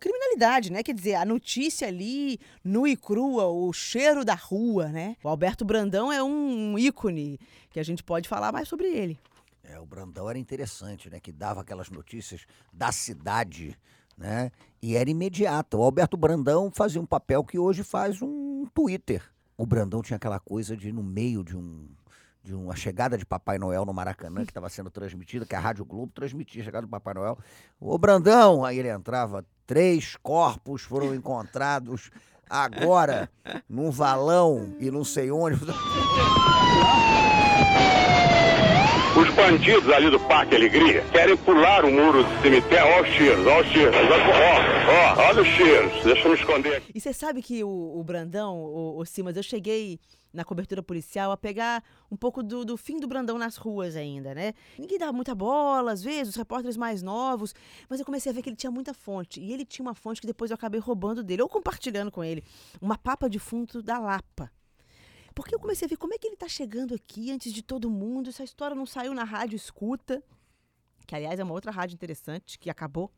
criminalidade, 0.00 0.72
né? 0.72 0.82
Quer 0.82 0.94
dizer, 0.94 1.14
a 1.14 1.24
notícia 1.24 1.86
ali, 1.86 2.40
nua 2.64 2.90
e 2.90 2.96
crua, 2.96 3.46
o 3.46 3.72
cheiro 3.72 4.24
da 4.24 4.34
rua, 4.34 4.88
né? 4.88 5.16
O 5.22 5.28
Alberto 5.28 5.64
Brandão 5.64 6.10
é 6.10 6.20
um 6.20 6.76
ícone 6.76 7.38
que 7.70 7.78
a 7.78 7.84
gente 7.84 8.02
pode 8.02 8.28
falar 8.28 8.50
mais 8.50 8.66
sobre 8.66 8.88
ele. 8.88 9.16
É, 9.62 9.78
o 9.78 9.86
Brandão 9.86 10.28
era 10.28 10.38
interessante, 10.38 11.08
né? 11.08 11.20
Que 11.20 11.30
dava 11.30 11.60
aquelas 11.60 11.88
notícias 11.88 12.44
da 12.72 12.90
cidade, 12.90 13.78
né? 14.18 14.50
E 14.82 14.96
era 14.96 15.08
imediata. 15.08 15.76
O 15.76 15.82
Alberto 15.84 16.16
Brandão 16.16 16.68
fazia 16.68 17.00
um 17.00 17.06
papel 17.06 17.44
que 17.44 17.60
hoje 17.60 17.84
faz 17.84 18.20
um 18.20 18.66
Twitter. 18.74 19.22
O 19.56 19.64
Brandão 19.64 20.02
tinha 20.02 20.16
aquela 20.16 20.40
coisa 20.40 20.76
de, 20.76 20.90
no 20.92 21.02
meio 21.02 21.44
de 21.44 21.56
um 21.56 21.86
de 22.46 22.54
uma 22.54 22.76
chegada 22.76 23.18
de 23.18 23.26
Papai 23.26 23.58
Noel 23.58 23.84
no 23.84 23.92
Maracanã, 23.92 24.44
que 24.44 24.52
estava 24.52 24.68
sendo 24.68 24.88
transmitida, 24.88 25.44
que 25.44 25.56
a 25.56 25.58
Rádio 25.58 25.84
Globo 25.84 26.12
transmitia 26.14 26.62
a 26.62 26.64
chegada 26.64 26.86
do 26.86 26.90
Papai 26.90 27.12
Noel. 27.12 27.36
Ô 27.80 27.98
Brandão, 27.98 28.64
aí 28.64 28.78
ele 28.78 28.88
entrava, 28.88 29.44
três 29.66 30.16
corpos 30.22 30.82
foram 30.82 31.12
encontrados 31.12 32.08
agora 32.48 33.28
num 33.68 33.90
valão 33.90 34.76
e 34.78 34.92
não 34.92 35.02
sei 35.02 35.32
onde. 35.32 35.58
Os 39.16 39.34
bandidos 39.34 39.90
ali 39.92 40.08
do 40.08 40.20
Parque 40.20 40.54
Alegria 40.54 41.02
querem 41.10 41.36
pular 41.38 41.84
o 41.84 41.90
muro 41.90 42.22
do 42.22 42.42
cemitério. 42.42 42.86
Ó 42.96 43.02
os 43.02 43.08
tiros, 43.08 43.46
ó 43.46 43.60
os 43.60 43.68
tiros. 43.70 43.96
Ó, 43.96 45.20
ó, 45.20 45.28
olha 45.30 45.42
os 45.42 45.48
tiros. 45.48 46.04
Deixa 46.04 46.22
eu 46.22 46.32
me 46.32 46.38
esconder 46.38 46.76
aqui. 46.76 46.92
E 46.94 47.00
você 47.00 47.12
sabe 47.12 47.42
que 47.42 47.64
o, 47.64 47.98
o 47.98 48.04
Brandão, 48.04 48.56
o, 48.56 48.98
o 49.00 49.04
Simas, 49.04 49.36
eu 49.36 49.42
cheguei 49.42 49.98
na 50.36 50.44
cobertura 50.44 50.82
policial 50.82 51.32
a 51.32 51.36
pegar 51.36 51.82
um 52.10 52.16
pouco 52.16 52.42
do, 52.42 52.64
do 52.64 52.76
fim 52.76 53.00
do 53.00 53.08
Brandão 53.08 53.38
nas 53.38 53.56
ruas 53.56 53.96
ainda, 53.96 54.34
né? 54.34 54.52
Ninguém 54.78 54.98
dava 54.98 55.12
muita 55.12 55.34
bola, 55.34 55.92
às 55.92 56.02
vezes, 56.02 56.28
os 56.28 56.36
repórteres 56.36 56.76
mais 56.76 57.02
novos, 57.02 57.54
mas 57.88 57.98
eu 57.98 58.06
comecei 58.06 58.30
a 58.30 58.34
ver 58.34 58.42
que 58.42 58.50
ele 58.50 58.56
tinha 58.56 58.70
muita 58.70 58.94
fonte. 58.94 59.40
E 59.40 59.52
ele 59.52 59.64
tinha 59.64 59.84
uma 59.84 59.94
fonte 59.94 60.20
que 60.20 60.26
depois 60.26 60.50
eu 60.50 60.54
acabei 60.54 60.78
roubando 60.78 61.24
dele, 61.24 61.42
ou 61.42 61.48
compartilhando 61.48 62.10
com 62.10 62.22
ele. 62.22 62.44
Uma 62.80 62.96
papa 62.96 63.28
de 63.28 63.38
fundo 63.38 63.82
da 63.82 63.98
Lapa. 63.98 64.52
Porque 65.34 65.54
eu 65.54 65.58
comecei 65.58 65.86
a 65.86 65.88
ver 65.88 65.96
como 65.96 66.14
é 66.14 66.18
que 66.18 66.26
ele 66.26 66.36
tá 66.36 66.48
chegando 66.48 66.94
aqui 66.94 67.30
antes 67.30 67.52
de 67.52 67.62
todo 67.62 67.90
mundo. 67.90 68.30
Essa 68.30 68.44
história 68.44 68.74
não 68.74 68.86
saiu 68.86 69.12
na 69.12 69.24
rádio 69.24 69.56
escuta, 69.56 70.22
que 71.06 71.14
aliás 71.14 71.38
é 71.38 71.44
uma 71.44 71.52
outra 71.52 71.70
rádio 71.70 71.94
interessante 71.94 72.58
que 72.58 72.70
acabou. 72.70 73.12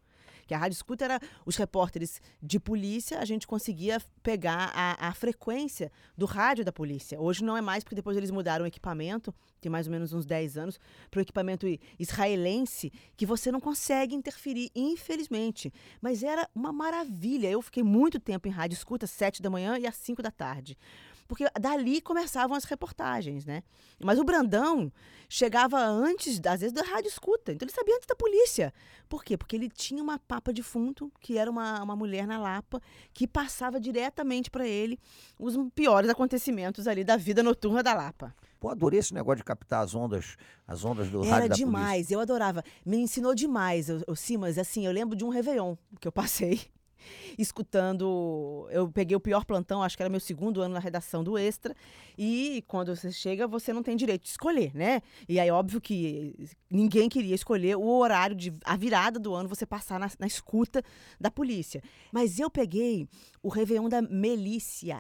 Que 0.48 0.54
a 0.54 0.58
rádio 0.58 0.74
escuta 0.74 1.04
era 1.04 1.20
os 1.44 1.56
repórteres 1.56 2.22
de 2.42 2.58
polícia, 2.58 3.18
a 3.18 3.24
gente 3.26 3.46
conseguia 3.46 4.00
pegar 4.22 4.72
a, 4.74 5.08
a 5.08 5.14
frequência 5.14 5.92
do 6.16 6.24
rádio 6.24 6.64
da 6.64 6.72
polícia. 6.72 7.20
Hoje 7.20 7.44
não 7.44 7.54
é 7.54 7.60
mais, 7.60 7.84
porque 7.84 7.94
depois 7.94 8.16
eles 8.16 8.30
mudaram 8.30 8.64
o 8.64 8.66
equipamento, 8.66 9.32
tem 9.60 9.70
mais 9.70 9.86
ou 9.86 9.92
menos 9.92 10.14
uns 10.14 10.24
10 10.24 10.56
anos, 10.56 10.80
para 11.10 11.18
o 11.18 11.20
equipamento 11.20 11.66
israelense, 11.98 12.90
que 13.14 13.26
você 13.26 13.52
não 13.52 13.60
consegue 13.60 14.14
interferir, 14.14 14.70
infelizmente. 14.74 15.70
Mas 16.00 16.22
era 16.22 16.48
uma 16.54 16.72
maravilha. 16.72 17.50
Eu 17.50 17.60
fiquei 17.60 17.82
muito 17.82 18.18
tempo 18.18 18.48
em 18.48 18.50
rádio 18.50 18.74
escuta, 18.74 19.04
às 19.04 19.10
7 19.10 19.42
da 19.42 19.50
manhã 19.50 19.78
e 19.78 19.86
às 19.86 19.96
5 19.96 20.22
da 20.22 20.30
tarde. 20.30 20.78
Porque 21.28 21.44
dali 21.60 22.00
começavam 22.00 22.56
as 22.56 22.64
reportagens, 22.64 23.44
né? 23.44 23.62
Mas 24.02 24.18
o 24.18 24.24
Brandão 24.24 24.90
chegava 25.28 25.78
antes, 25.78 26.40
às 26.46 26.60
vezes, 26.60 26.72
da 26.72 26.82
rádio 26.82 27.08
escuta. 27.08 27.52
Então 27.52 27.66
ele 27.66 27.74
sabia 27.74 27.94
antes 27.94 28.06
da 28.06 28.16
polícia. 28.16 28.72
Por 29.10 29.22
quê? 29.22 29.36
Porque 29.36 29.54
ele 29.54 29.68
tinha 29.68 30.02
uma 30.02 30.18
papa 30.18 30.54
de 30.54 30.62
fundo, 30.62 31.12
que 31.20 31.36
era 31.36 31.50
uma, 31.50 31.82
uma 31.82 31.94
mulher 31.94 32.26
na 32.26 32.38
Lapa, 32.38 32.80
que 33.12 33.28
passava 33.28 33.78
diretamente 33.78 34.50
para 34.50 34.66
ele 34.66 34.98
os 35.38 35.54
piores 35.74 36.08
acontecimentos 36.08 36.88
ali 36.88 37.04
da 37.04 37.18
vida 37.18 37.42
noturna 37.42 37.82
da 37.82 37.92
Lapa. 37.92 38.34
Pô, 38.58 38.70
adorei 38.70 38.98
esse 38.98 39.12
negócio 39.12 39.36
de 39.36 39.44
captar 39.44 39.84
as 39.84 39.94
ondas, 39.94 40.34
as 40.66 40.82
ondas 40.82 41.10
do 41.10 41.22
Era 41.22 41.32
rádio 41.32 41.48
da 41.50 41.54
demais, 41.56 42.10
eu 42.10 42.20
adorava. 42.20 42.64
Me 42.86 42.96
ensinou 42.96 43.34
demais, 43.34 43.90
o, 43.90 44.02
o 44.08 44.16
Simas. 44.16 44.56
Assim, 44.56 44.86
eu 44.86 44.92
lembro 44.92 45.14
de 45.14 45.26
um 45.26 45.28
Réveillon 45.28 45.76
que 46.00 46.08
eu 46.08 46.12
passei 46.12 46.62
escutando. 47.38 48.68
Eu 48.70 48.88
peguei 48.90 49.16
o 49.16 49.20
pior 49.20 49.44
plantão, 49.44 49.82
acho 49.82 49.96
que 49.96 50.02
era 50.02 50.10
meu 50.10 50.20
segundo 50.20 50.60
ano 50.60 50.74
na 50.74 50.80
redação 50.80 51.22
do 51.22 51.36
Extra. 51.36 51.74
E 52.16 52.64
quando 52.66 52.94
você 52.94 53.10
chega, 53.12 53.46
você 53.46 53.72
não 53.72 53.82
tem 53.82 53.96
direito 53.96 54.22
de 54.22 54.30
escolher, 54.30 54.74
né? 54.74 55.02
E 55.28 55.38
aí, 55.38 55.50
óbvio 55.50 55.80
que 55.80 56.34
ninguém 56.70 57.08
queria 57.08 57.34
escolher 57.34 57.76
o 57.76 57.86
horário 57.86 58.36
de 58.36 58.52
a 58.64 58.76
virada 58.76 59.18
do 59.18 59.34
ano 59.34 59.48
você 59.48 59.66
passar 59.66 59.98
na, 59.98 60.10
na 60.18 60.26
escuta 60.26 60.82
da 61.20 61.30
polícia. 61.30 61.82
Mas 62.12 62.38
eu 62.38 62.50
peguei 62.50 63.08
o 63.42 63.48
Réveillon 63.48 63.88
da 63.88 64.02
Melícia. 64.02 64.98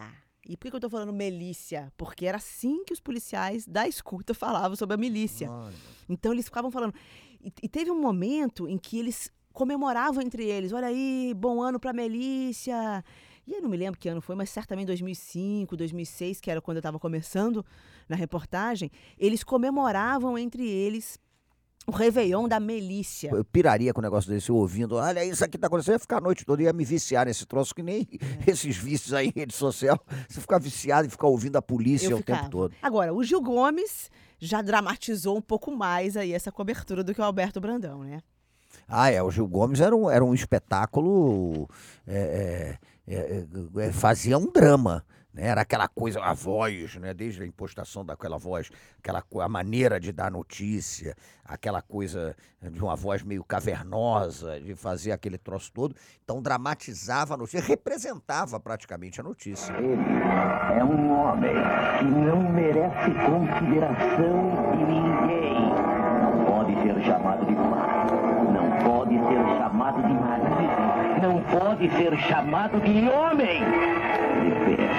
E 0.48 0.56
por 0.56 0.70
que 0.70 0.76
eu 0.76 0.80
tô 0.80 0.88
falando 0.88 1.12
milícia? 1.12 1.92
Porque 1.94 2.24
era 2.24 2.38
assim 2.38 2.82
que 2.84 2.94
os 2.94 3.00
policiais 3.00 3.66
da 3.66 3.86
escuta 3.86 4.32
falavam 4.32 4.74
sobre 4.76 4.94
a 4.94 4.96
milícia. 4.96 5.46
Então 6.08 6.32
eles 6.32 6.46
ficavam 6.46 6.70
falando. 6.70 6.94
E, 7.38 7.52
e 7.62 7.68
teve 7.68 7.90
um 7.90 8.00
momento 8.00 8.66
em 8.66 8.78
que 8.78 8.98
eles 8.98 9.30
comemoravam 9.58 10.22
entre 10.22 10.44
eles. 10.44 10.72
Olha 10.72 10.86
aí, 10.86 11.34
bom 11.36 11.60
ano 11.60 11.80
pra 11.80 11.92
milícia. 11.92 13.04
E 13.44 13.54
eu 13.54 13.60
não 13.60 13.68
me 13.68 13.76
lembro 13.76 13.98
que 13.98 14.08
ano 14.08 14.20
foi, 14.20 14.36
mas 14.36 14.50
certamente 14.50 14.86
2005, 14.86 15.76
2006, 15.76 16.40
que 16.40 16.48
era 16.48 16.60
quando 16.60 16.76
eu 16.76 16.80
estava 16.80 16.96
começando 16.96 17.66
na 18.08 18.14
reportagem, 18.14 18.88
eles 19.18 19.42
comemoravam 19.42 20.38
entre 20.38 20.64
eles 20.64 21.18
o 21.88 21.90
Réveillon 21.90 22.46
da 22.46 22.60
milícia. 22.60 23.30
Eu 23.32 23.44
piraria 23.44 23.92
com 23.92 24.00
o 24.00 24.02
negócio 24.02 24.30
desse, 24.30 24.52
ouvindo. 24.52 24.94
Olha, 24.94 25.24
isso 25.24 25.42
aqui 25.44 25.58
tá 25.58 25.66
acontecendo. 25.66 25.94
Eu 25.94 25.96
ia 25.96 26.00
ficar 26.00 26.18
a 26.18 26.20
noite 26.20 26.44
toda, 26.44 26.62
ia 26.62 26.72
me 26.72 26.84
viciar 26.84 27.26
nesse 27.26 27.44
troço, 27.44 27.74
que 27.74 27.82
nem 27.82 28.06
É. 28.46 28.46
esses 28.52 28.76
vícios 28.76 29.12
aí 29.12 29.32
em 29.34 29.40
rede 29.40 29.54
social. 29.56 29.98
Você 30.28 30.40
ficar 30.40 30.60
viciado 30.60 31.08
e 31.08 31.10
ficar 31.10 31.26
ouvindo 31.26 31.56
a 31.56 31.62
polícia 31.62 32.06
Eu 32.06 32.18
o 32.18 32.22
tempo 32.22 32.36
ficava. 32.36 32.48
todo. 32.50 32.74
Agora, 32.80 33.12
o 33.12 33.24
Gil 33.24 33.40
Gomes 33.40 34.08
já 34.38 34.62
dramatizou 34.62 35.36
um 35.36 35.42
pouco 35.42 35.74
mais 35.74 36.16
aí 36.16 36.32
essa 36.32 36.52
cobertura 36.52 37.02
do 37.02 37.12
que 37.12 37.20
o 37.20 37.24
Alberto 37.24 37.60
Brandão, 37.60 38.04
né? 38.04 38.20
Ah, 38.88 39.10
é, 39.10 39.22
o 39.22 39.30
Gil 39.30 39.46
Gomes 39.46 39.80
era 39.80 39.94
um, 39.94 40.08
era 40.08 40.24
um 40.24 40.32
espetáculo. 40.32 41.68
é, 42.06 42.78
é, 43.06 43.14
é, 43.14 43.86
é, 43.86 43.92
fazia 43.92 44.38
um 44.38 44.50
drama. 44.50 45.04
Né? 45.32 45.46
Era 45.46 45.60
aquela 45.60 45.86
coisa, 45.88 46.20
a 46.22 46.32
voz, 46.32 46.96
né? 46.96 47.14
desde 47.14 47.42
a 47.42 47.46
impostação 47.46 48.04
daquela 48.04 48.38
voz, 48.38 48.70
aquela 48.98 49.22
a 49.40 49.48
maneira 49.48 50.00
de 50.00 50.10
dar 50.10 50.30
notícia, 50.30 51.14
aquela 51.44 51.80
coisa 51.80 52.34
de 52.60 52.82
uma 52.82 52.96
voz 52.96 53.22
meio 53.22 53.44
cavernosa, 53.44 54.60
de 54.60 54.74
fazer 54.74 55.12
aquele 55.12 55.38
troço 55.38 55.70
todo. 55.72 55.94
Então 56.24 56.42
dramatizava 56.42 57.34
a 57.34 57.36
notícia, 57.36 57.60
representava 57.60 58.58
praticamente 58.58 59.20
a 59.20 59.24
notícia. 59.24 59.72
É 59.72 60.84
um 60.84 61.12
homem 61.12 61.54
que 61.98 62.04
não 62.04 62.50
merece 62.50 63.10
consideração 63.26 64.76
de 64.76 64.84
ninguém. 64.84 65.54
Não 66.22 66.44
pode 66.46 66.74
ser 66.82 67.04
chamado 67.04 67.46
de 67.46 67.54
pai. 67.54 68.27
Não 68.78 68.84
pode 68.84 69.14
ser 69.14 69.58
chamado 69.58 70.02
de 70.02 70.14
marido. 70.14 71.22
Não 71.22 71.42
pode 71.42 71.90
ser 71.90 72.16
chamado 72.18 72.80
de 72.80 73.08
homem. 73.08 73.62
Ele 74.40 74.64
fez 74.64 74.90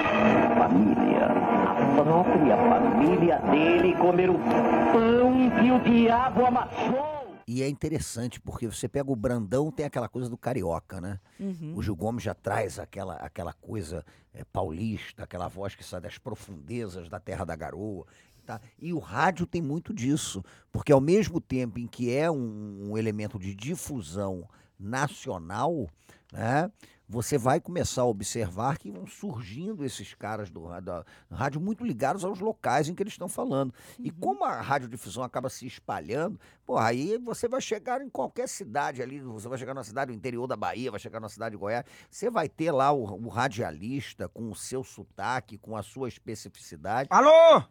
família. 0.58 1.28
A 1.68 2.04
própria 2.04 2.58
família 2.58 3.40
dele 3.40 3.96
comer 3.96 4.30
o 4.30 4.38
pão 4.38 5.50
que 5.62 5.72
o 5.72 5.80
diabo 5.80 6.46
amassou. 6.46 7.20
E 7.48 7.64
é 7.64 7.68
interessante, 7.68 8.40
porque 8.40 8.68
você 8.68 8.88
pega 8.88 9.12
o 9.12 9.16
Brandão, 9.16 9.72
tem 9.72 9.84
aquela 9.84 10.08
coisa 10.08 10.30
do 10.30 10.38
carioca, 10.38 11.02
né? 11.02 11.20
Uhum. 11.40 11.74
O 11.76 11.82
Gil 11.82 11.96
Gomes 11.96 12.22
já 12.22 12.36
traz 12.36 12.78
aquela, 12.78 13.16
aquela 13.16 13.54
coisa 13.54 14.06
eh, 14.36 14.44
paulista, 14.54 15.24
aquela 15.24 15.48
voz 15.48 15.74
que 15.74 15.84
sai 15.84 16.00
das 16.00 16.20
profundezas 16.20 17.10
da 17.10 17.20
terra 17.20 17.44
da 17.44 17.56
garoa. 17.56 18.06
Tá? 18.50 18.60
E 18.80 18.92
o 18.92 18.98
rádio 18.98 19.46
tem 19.46 19.62
muito 19.62 19.94
disso, 19.94 20.44
porque 20.72 20.92
ao 20.92 21.00
mesmo 21.00 21.40
tempo 21.40 21.78
em 21.78 21.86
que 21.86 22.12
é 22.12 22.32
um, 22.32 22.90
um 22.90 22.98
elemento 22.98 23.38
de 23.38 23.54
difusão 23.54 24.50
nacional, 24.80 25.88
né? 26.34 26.72
Você 27.08 27.38
vai 27.38 27.60
começar 27.60 28.02
a 28.02 28.06
observar 28.06 28.80
que 28.80 28.90
vão 28.92 29.06
surgindo 29.06 29.86
esses 29.86 30.16
caras 30.16 30.50
do, 30.50 30.68
da 30.82 31.06
rádio 31.32 31.62
muito 31.62 31.86
ligados 31.86 32.26
aos 32.26 32.40
locais 32.40 32.90
em 32.90 32.96
que 32.96 33.04
eles 33.04 33.14
estão 33.14 33.28
falando. 33.28 33.72
E 34.00 34.10
como 34.10 34.44
a 34.44 34.62
radiodifusão 34.62 35.24
acaba 35.24 35.48
se 35.48 35.68
espalhando, 35.68 36.40
porra, 36.66 36.88
aí 36.88 37.20
você 37.20 37.48
vai 37.48 37.62
chegar 37.62 38.02
em 38.02 38.10
qualquer 38.10 38.50
cidade 38.50 39.00
ali, 39.00 39.20
você 39.20 39.48
vai 39.48 39.60
chegar 39.60 39.76
numa 39.76 39.84
cidade 39.84 40.12
do 40.12 40.18
interior 40.18 40.48
da 40.48 40.56
Bahia, 40.56 40.90
vai 40.90 41.00
chegar 41.00 41.20
numa 41.20 41.30
cidade 41.30 41.52
de 41.54 41.60
Goiás, 41.60 41.86
você 42.10 42.32
vai 42.32 42.50
ter 42.50 42.72
lá 42.72 42.92
o, 42.92 43.04
o 43.04 43.28
radialista 43.28 44.28
com 44.28 44.50
o 44.50 44.56
seu 44.56 44.84
sotaque, 44.84 45.60
com 45.60 45.78
a 45.78 45.84
sua 45.84 46.08
especificidade. 46.08 47.10
Alô? 47.12 47.64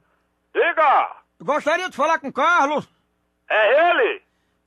Diga! 0.55 1.11
Gostaria 1.41 1.89
de 1.89 1.97
falar 1.97 2.19
com 2.19 2.29
o 2.29 2.33
Carlos. 2.33 2.89
É 3.51 3.91
ele? 3.91 4.23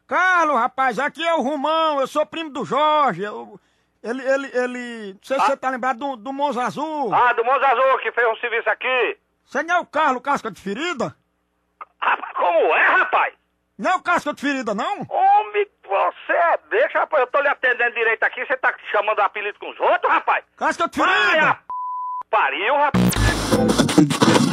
Carlos, 0.07 0.55
rapaz, 0.57 0.99
aqui 0.99 1.25
é 1.25 1.33
o 1.33 1.41
Romão, 1.41 1.99
eu 2.01 2.07
sou 2.07 2.25
primo 2.25 2.49
do 2.49 2.65
Jorge. 2.65 3.23
eu- 3.23 3.59
ele, 4.03 4.21
ele, 4.27 4.51
ele. 4.57 5.13
Não 5.13 5.19
sei 5.21 5.39
se 5.39 5.45
você 5.45 5.55
tá 5.57 5.69
lembrado 5.69 5.99
do, 5.99 6.15
do 6.17 6.33
Monza 6.33 6.63
Azul. 6.63 7.13
Ah, 7.13 7.33
do 7.33 7.45
Monza 7.45 7.67
Azul 7.67 7.99
que 7.99 8.11
fez 8.11 8.27
um 8.27 8.35
serviço 8.37 8.67
aqui. 8.69 9.17
Você 9.45 9.61
não 9.63 9.75
é 9.75 9.79
o 9.79 9.85
Carlos 9.85 10.23
Casca 10.23 10.49
de 10.49 10.59
Ferida? 10.59 11.15
Rapaz, 12.01 12.33
como 12.35 12.75
é, 12.75 12.87
rapaz? 12.87 13.33
Não 13.77 13.91
é 13.91 13.95
o 13.95 14.01
Casca 14.01 14.33
de 14.33 14.41
Ferida, 14.41 14.73
não? 14.73 15.01
Homem, 15.07 15.67
você 15.83 16.33
é 16.33 16.57
deixa, 16.71 16.99
rapaz. 16.99 17.21
Eu 17.21 17.27
tô 17.27 17.41
lhe 17.41 17.47
atendendo 17.47 17.93
direito 17.93 18.23
aqui, 18.23 18.43
você 18.43 18.57
tá 18.57 18.73
chamando 18.91 19.19
apelido 19.19 19.59
com 19.59 19.69
os 19.69 19.79
outros, 19.79 20.11
rapaz? 20.11 20.43
Casca 20.57 20.87
de 20.89 20.97
Vai, 20.97 21.07
Ferida! 21.29 21.49
a 21.49 21.53
p... 21.55 21.61
pariu, 22.31 22.75
rapaz. 22.77 24.50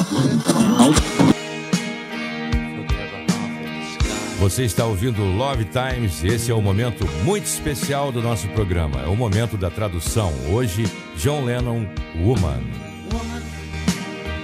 Você 4.39 4.63
está 4.63 4.85
ouvindo 4.85 5.21
Love 5.25 5.65
Times, 5.65 6.23
esse 6.23 6.49
é 6.49 6.55
o 6.55 6.63
momento 6.63 7.05
muito 7.25 7.47
especial 7.47 8.13
do 8.13 8.23
nosso 8.23 8.47
programa. 8.49 9.03
É 9.03 9.09
o 9.09 9.17
momento 9.17 9.57
da 9.57 9.69
tradução. 9.69 10.33
Hoje, 10.53 10.85
John 11.17 11.45
Lennon, 11.45 11.85
Woman. 12.17 12.63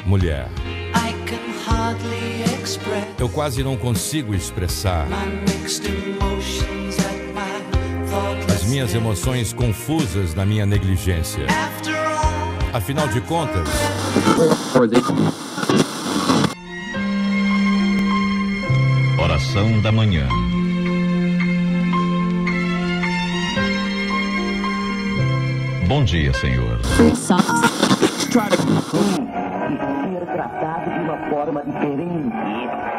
Mulher. 0.04 0.48
Eu 3.16 3.28
quase 3.28 3.62
não 3.62 3.76
consigo 3.76 4.34
expressar 4.34 5.06
as 8.52 8.64
minhas 8.64 8.92
emoções 8.94 9.52
confusas 9.52 10.34
na 10.34 10.44
minha 10.44 10.66
negligência. 10.66 11.46
Afinal 12.72 13.06
de 13.06 13.20
contas, 13.20 13.68
Oração 19.54 19.80
da 19.80 19.92
manhã. 19.92 20.26
Bom 25.86 26.02
dia, 26.02 26.34
Senhor. 26.34 26.80
ser 30.02 30.26
tratado 30.26 30.90
de 30.90 30.98
uma 30.98 31.16
forma 31.30 31.62
diferente. 31.62 32.34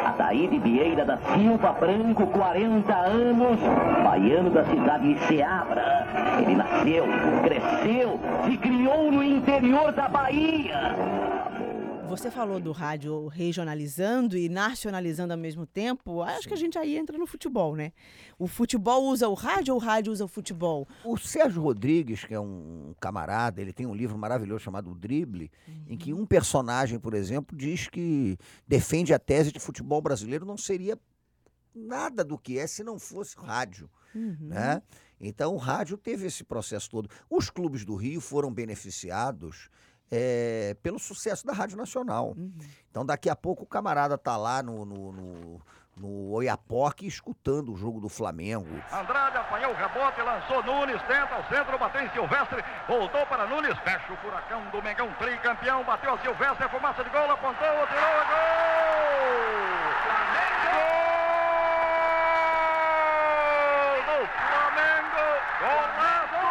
Ataíde 0.06 0.60
Vieira 0.60 1.04
da 1.04 1.18
Silva 1.18 1.74
Branco, 1.74 2.26
40 2.28 2.94
anos, 2.94 3.60
baiano 4.02 4.50
da 4.50 4.64
cidade 4.64 5.14
de 5.14 5.20
Seabra. 5.28 6.08
Ele 6.42 6.56
nasceu, 6.56 7.06
cresceu, 7.44 8.18
se 8.46 8.56
criou 8.58 9.12
no 9.12 9.22
interior 9.22 9.92
da 9.92 10.08
Bahia. 10.08 10.96
Você 12.08 12.30
falou 12.30 12.60
do 12.60 12.72
rádio 12.72 13.28
regionalizando 13.28 14.38
e 14.38 14.48
nacionalizando 14.48 15.34
ao 15.34 15.40
mesmo 15.40 15.66
tempo. 15.66 16.22
Acho 16.22 16.48
que 16.48 16.54
a 16.54 16.58
gente 16.58 16.78
aí 16.78 16.96
entra 16.96 17.18
no 17.18 17.26
futebol, 17.26 17.76
né? 17.76 17.92
O 18.38 18.48
futebol 18.48 19.06
usa 19.06 19.28
o 19.28 19.34
rádio 19.34 19.74
ou 19.74 19.80
o 19.80 19.84
rádio 19.84 20.14
usa 20.14 20.24
o 20.24 20.28
futebol? 20.28 20.88
O 21.04 21.18
Sérgio 21.18 21.62
Rodrigues, 21.62 22.24
que 22.24 22.34
é 22.34 22.40
um 22.40 22.94
camarada, 23.00 23.60
ele 23.60 23.74
tem 23.74 23.86
um 23.86 23.96
livro 23.96 24.18
maravilhoso 24.18 24.64
chamado 24.64 24.92
O 24.92 24.96
Drible, 24.96 25.52
em 25.88 25.98
que 25.98 26.14
um 26.14 26.26
personagem, 26.26 27.00
por 27.00 27.14
exemplo, 27.14 27.58
diz 27.58 27.88
que 27.88 28.38
defende 28.68 29.14
a 29.14 29.20
tese 29.20 29.52
de 29.52 29.60
futebol 29.60 30.02
brasileiro 30.02 30.46
não 30.46 30.58
seria 30.58 31.00
nada 31.74 32.24
do 32.24 32.38
que 32.38 32.58
é 32.60 32.68
se 32.68 32.84
não 32.84 33.00
fosse 33.00 33.36
rádio. 33.38 33.90
Né? 34.40 34.82
Então 35.20 35.54
o 35.54 35.58
rádio 35.58 35.98
teve 35.98 36.26
esse 36.26 36.44
processo 36.44 36.90
todo. 36.90 37.10
Os 37.30 37.50
clubes 37.50 37.84
do 37.84 37.96
Rio 37.96 38.22
foram 38.22 38.54
beneficiados 38.54 39.70
eh, 40.12 40.76
pelo 40.82 41.00
sucesso 41.00 41.46
da 41.46 41.54
Rádio 41.54 41.78
Nacional. 41.78 42.36
Então 42.90 43.06
daqui 43.06 43.30
a 43.30 43.36
pouco 43.36 43.64
o 43.64 43.68
camarada 43.68 44.18
tá 44.18 44.38
lá 44.38 44.62
no, 44.64 44.86
no, 44.86 45.12
no, 45.12 45.62
no 45.96 46.32
Oiapoque 46.32 47.08
escutando 47.08 47.72
o 47.74 47.76
jogo 47.76 48.00
do 48.02 48.10
Flamengo. 48.10 48.68
Andrade 48.92 49.38
apanhou 49.38 49.72
o 49.72 49.76
rebote, 49.76 50.22
lançou 50.22 50.64
Nunes, 50.64 51.02
tenta 51.04 51.36
ao 51.36 51.44
centro, 51.48 51.78
bateu 51.78 52.02
em 52.02 52.10
Silvestre, 52.12 52.64
voltou 52.88 53.26
para 53.28 53.48
Nunes, 53.48 53.78
fecha 53.80 54.12
o 54.12 54.18
furacão 54.18 54.62
do 54.72 54.82
Mengão, 54.84 55.12
tricampeão, 55.20 55.84
bateu 55.86 56.14
a 56.14 56.20
Silvestre, 56.20 56.68
fumaça 56.70 57.04
de 57.04 57.10
gol, 57.10 57.32
apontou, 57.32 57.88
tirou, 57.88 58.04
é 58.04 58.26
gol! 58.28 58.66
Gol 63.86 64.02
do 64.04 64.20
Flamengo! 64.36 65.26
Golaço! 65.62 66.46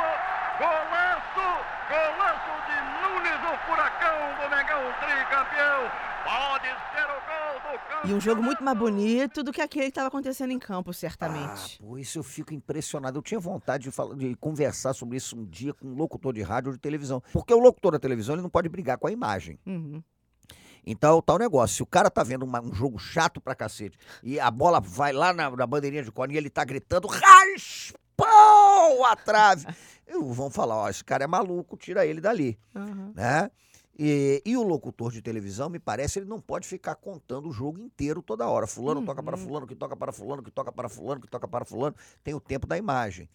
Golaço! 0.59 1.49
Golaço 1.91 2.53
de 2.67 2.77
Nunes, 3.03 3.41
o 3.45 3.55
furacão 3.67 4.19
do 4.41 4.49
Mengão, 4.49 4.83
tricampeão! 5.01 5.81
Pode 6.25 6.69
ser 6.95 7.05
o 7.05 7.21
gol 7.29 7.55
do 7.61 7.79
campeão! 7.79 7.94
E 8.07 8.13
um 8.13 8.21
jogo 8.21 8.43
muito 8.43 8.63
mais 8.63 8.77
bonito 8.77 9.43
do 9.43 9.51
que 9.51 9.63
aquele 9.63 9.85
que 9.87 9.91
estava 9.91 10.09
acontecendo 10.09 10.51
em 10.53 10.59
campo, 10.59 10.93
certamente. 10.93 11.79
Pô, 11.79 11.97
isso 11.97 12.19
eu 12.19 12.23
fico 12.23 12.53
impressionado. 12.53 13.19
Eu 13.19 13.23
tinha 13.23 13.41
vontade 13.41 13.85
de, 13.85 13.91
falar, 13.91 14.15
de 14.15 14.35
conversar 14.37 14.93
sobre 14.93 15.17
isso 15.17 15.35
um 15.37 15.45
dia 15.47 15.73
com 15.73 15.89
um 15.89 15.95
locutor 15.95 16.35
de 16.35 16.43
rádio 16.43 16.69
ou 16.71 16.75
de 16.75 16.81
televisão. 16.81 17.23
Porque 17.33 17.55
o 17.55 17.59
locutor 17.59 17.93
da 17.93 17.99
televisão 17.99 18.35
ele 18.35 18.43
não 18.43 18.51
pode 18.51 18.69
brigar 18.69 18.99
com 18.99 19.07
a 19.07 19.11
imagem. 19.13 19.59
Uhum. 19.67 20.03
Então, 20.87 21.23
tá 21.23 21.33
o 21.35 21.39
negócio. 21.39 21.77
Se 21.77 21.83
o 21.83 21.87
cara 21.87 22.11
tá 22.11 22.23
vendo 22.23 22.43
uma- 22.45 22.61
um 22.61 22.75
jogo 22.75 22.99
chato 22.99 23.41
pra 23.41 23.55
cacete 23.55 23.97
e 24.23 24.39
a 24.39 24.51
bola 24.51 24.81
vai 24.81 25.13
lá 25.15 25.33
na, 25.33 25.51
na 25.51 25.67
bandeirinha 25.67 26.03
de 26.03 26.13
cone 26.13 26.35
e 26.35 26.37
ele 26.37 26.51
tá 26.51 26.63
gritando 26.63 27.09
raspão 27.09 29.05
a 29.07 29.17
trave. 29.17 29.67
Vão 30.21 30.51
falar, 30.51 30.77
ó, 30.77 30.89
esse 30.91 31.03
cara 31.03 31.25
é 31.25 31.27
maluco, 31.27 31.75
tira 31.79 32.05
ele 32.07 32.21
dali, 32.21 32.59
Uhum. 32.75 33.13
né? 33.15 33.51
E, 33.97 34.43
e 34.45 34.57
o 34.57 34.63
locutor 34.63 35.13
de 35.13 35.23
televisão, 35.23 35.69
me 35.69 35.79
parece, 35.79 36.19
ele 36.19 36.27
não 36.27 36.41
pode 36.41 36.67
ficar 36.67 36.97
contando 36.97 37.49
o 37.49 37.53
jogo 37.53 37.79
inteiro 37.79 38.21
toda 38.23 38.49
hora. 38.49 38.67
Fulano 38.67 39.05
toca 39.07 39.23
para 39.23 39.37
fulano, 39.37 39.67
que 39.67 39.75
toca 39.75 39.97
para 39.97 40.13
fulano, 40.13 40.43
que 40.43 40.51
toca 40.51 40.73
para 40.73 40.89
fulano, 40.89 41.21
que 41.21 41.29
toca 41.29 41.47
para 41.49 41.65
fulano. 41.65 41.95
Tem 42.23 42.35
o 42.35 42.41
tempo 42.41 42.67
da 42.67 42.77
imagem. 42.77 43.29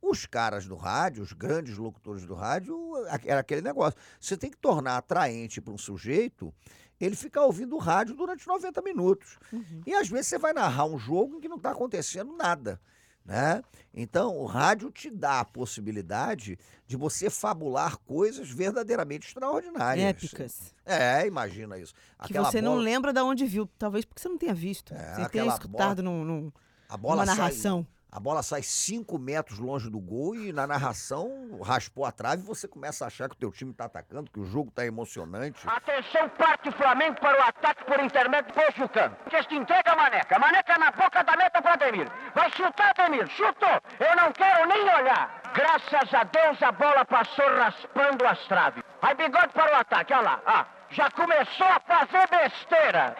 Os 0.00 0.24
caras 0.24 0.64
do 0.66 0.76
rádio, 0.76 1.22
os 1.22 1.32
grandes 1.32 1.76
locutores 1.76 2.24
do 2.24 2.32
rádio, 2.34 2.76
a- 3.10 3.20
era 3.24 3.40
aquele 3.40 3.60
negócio. 3.60 3.98
Você 4.18 4.36
tem 4.36 4.50
que 4.50 4.56
tornar 4.56 4.96
atraente 4.96 5.60
para 5.60 5.74
um 5.74 5.78
sujeito 5.78 6.54
ele 7.00 7.14
ficar 7.14 7.44
ouvindo 7.44 7.74
o 7.76 7.78
rádio 7.78 8.14
durante 8.14 8.46
90 8.46 8.80
minutos. 8.82 9.38
E 9.86 9.94
às 9.94 10.08
vezes 10.08 10.28
você 10.28 10.38
vai 10.38 10.52
narrar 10.52 10.84
um 10.86 10.98
jogo 10.98 11.36
em 11.36 11.40
que 11.40 11.48
não 11.48 11.56
está 11.58 11.70
acontecendo 11.72 12.34
nada. 12.36 12.80
Né? 13.28 13.62
Então, 13.92 14.38
o 14.38 14.46
rádio 14.46 14.90
te 14.90 15.10
dá 15.10 15.40
a 15.40 15.44
possibilidade 15.44 16.58
de 16.86 16.96
você 16.96 17.28
fabular 17.28 17.98
coisas 17.98 18.48
verdadeiramente 18.48 19.26
extraordinárias. 19.28 20.06
Épicas. 20.06 20.74
É, 20.86 21.26
imagina 21.26 21.76
isso. 21.78 21.92
Que 22.26 22.32
você 22.32 22.62
não 22.62 22.76
lembra 22.76 23.12
de 23.12 23.20
onde 23.20 23.44
viu, 23.44 23.68
talvez 23.78 24.06
porque 24.06 24.22
você 24.22 24.30
não 24.30 24.38
tenha 24.38 24.54
visto. 24.54 24.94
você 24.94 25.00
tenha 25.04 25.20
É, 25.20 25.24
aquela 25.26 25.52
escutado 25.52 26.02
bola- 26.02 26.16
num, 26.16 26.24
num- 26.24 26.52
A 26.88 26.96
bola 26.96 27.16
numa 27.16 27.26
sai- 27.26 27.36
narração. 27.36 27.86
A 28.10 28.18
bola 28.18 28.42
sai 28.42 28.62
5 28.62 29.18
metros 29.18 29.58
longe 29.58 29.90
do 29.90 29.98
gol 30.00 30.34
e 30.34 30.50
na 30.52 30.66
narração 30.66 31.60
raspou 31.62 32.06
a 32.06 32.12
trave 32.12 32.42
e 32.42 32.46
você 32.46 32.66
começa 32.66 33.04
a 33.04 33.08
achar 33.08 33.28
que 33.28 33.34
o 33.34 33.38
teu 33.38 33.52
time 33.52 33.70
está 33.70 33.84
atacando, 33.84 34.30
que 34.30 34.40
o 34.40 34.44
jogo 34.44 34.70
está 34.70 34.86
emocionante. 34.86 35.60
Atenção, 35.68 36.28
parte 36.30 36.70
Flamengo 36.72 37.20
para 37.20 37.38
o 37.38 37.42
ataque 37.42 37.84
por 37.84 38.00
intermédio 38.00 38.50
do 38.50 38.54
Pochucano. 38.54 39.16
Este 39.30 39.54
entrega 39.54 39.92
a 39.92 39.96
Maneca. 39.96 40.38
Maneca 40.38 40.78
na 40.78 40.90
boca 40.90 41.22
da 41.22 41.36
meta 41.36 41.60
para 41.60 41.74
Ademir. 41.74 42.10
Vai 42.34 42.50
chutar, 42.52 42.92
Ademir. 42.98 43.28
Chutou. 43.28 43.80
Eu 44.00 44.16
não 44.16 44.32
quero 44.32 44.66
nem 44.66 44.82
olhar. 44.82 45.42
Graças 45.54 46.14
a 46.14 46.24
Deus 46.24 46.62
a 46.62 46.72
bola 46.72 47.04
passou 47.04 47.46
raspando 47.58 48.26
as 48.26 48.38
traves. 48.46 48.82
Vai 49.02 49.14
bigode 49.14 49.52
para 49.52 49.72
o 49.72 49.76
ataque. 49.80 50.14
Olha 50.14 50.22
lá. 50.22 50.42
Ah, 50.46 50.66
já 50.90 51.10
começou 51.10 51.66
a 51.66 51.80
fazer 51.80 52.26
besteira. 52.30 53.16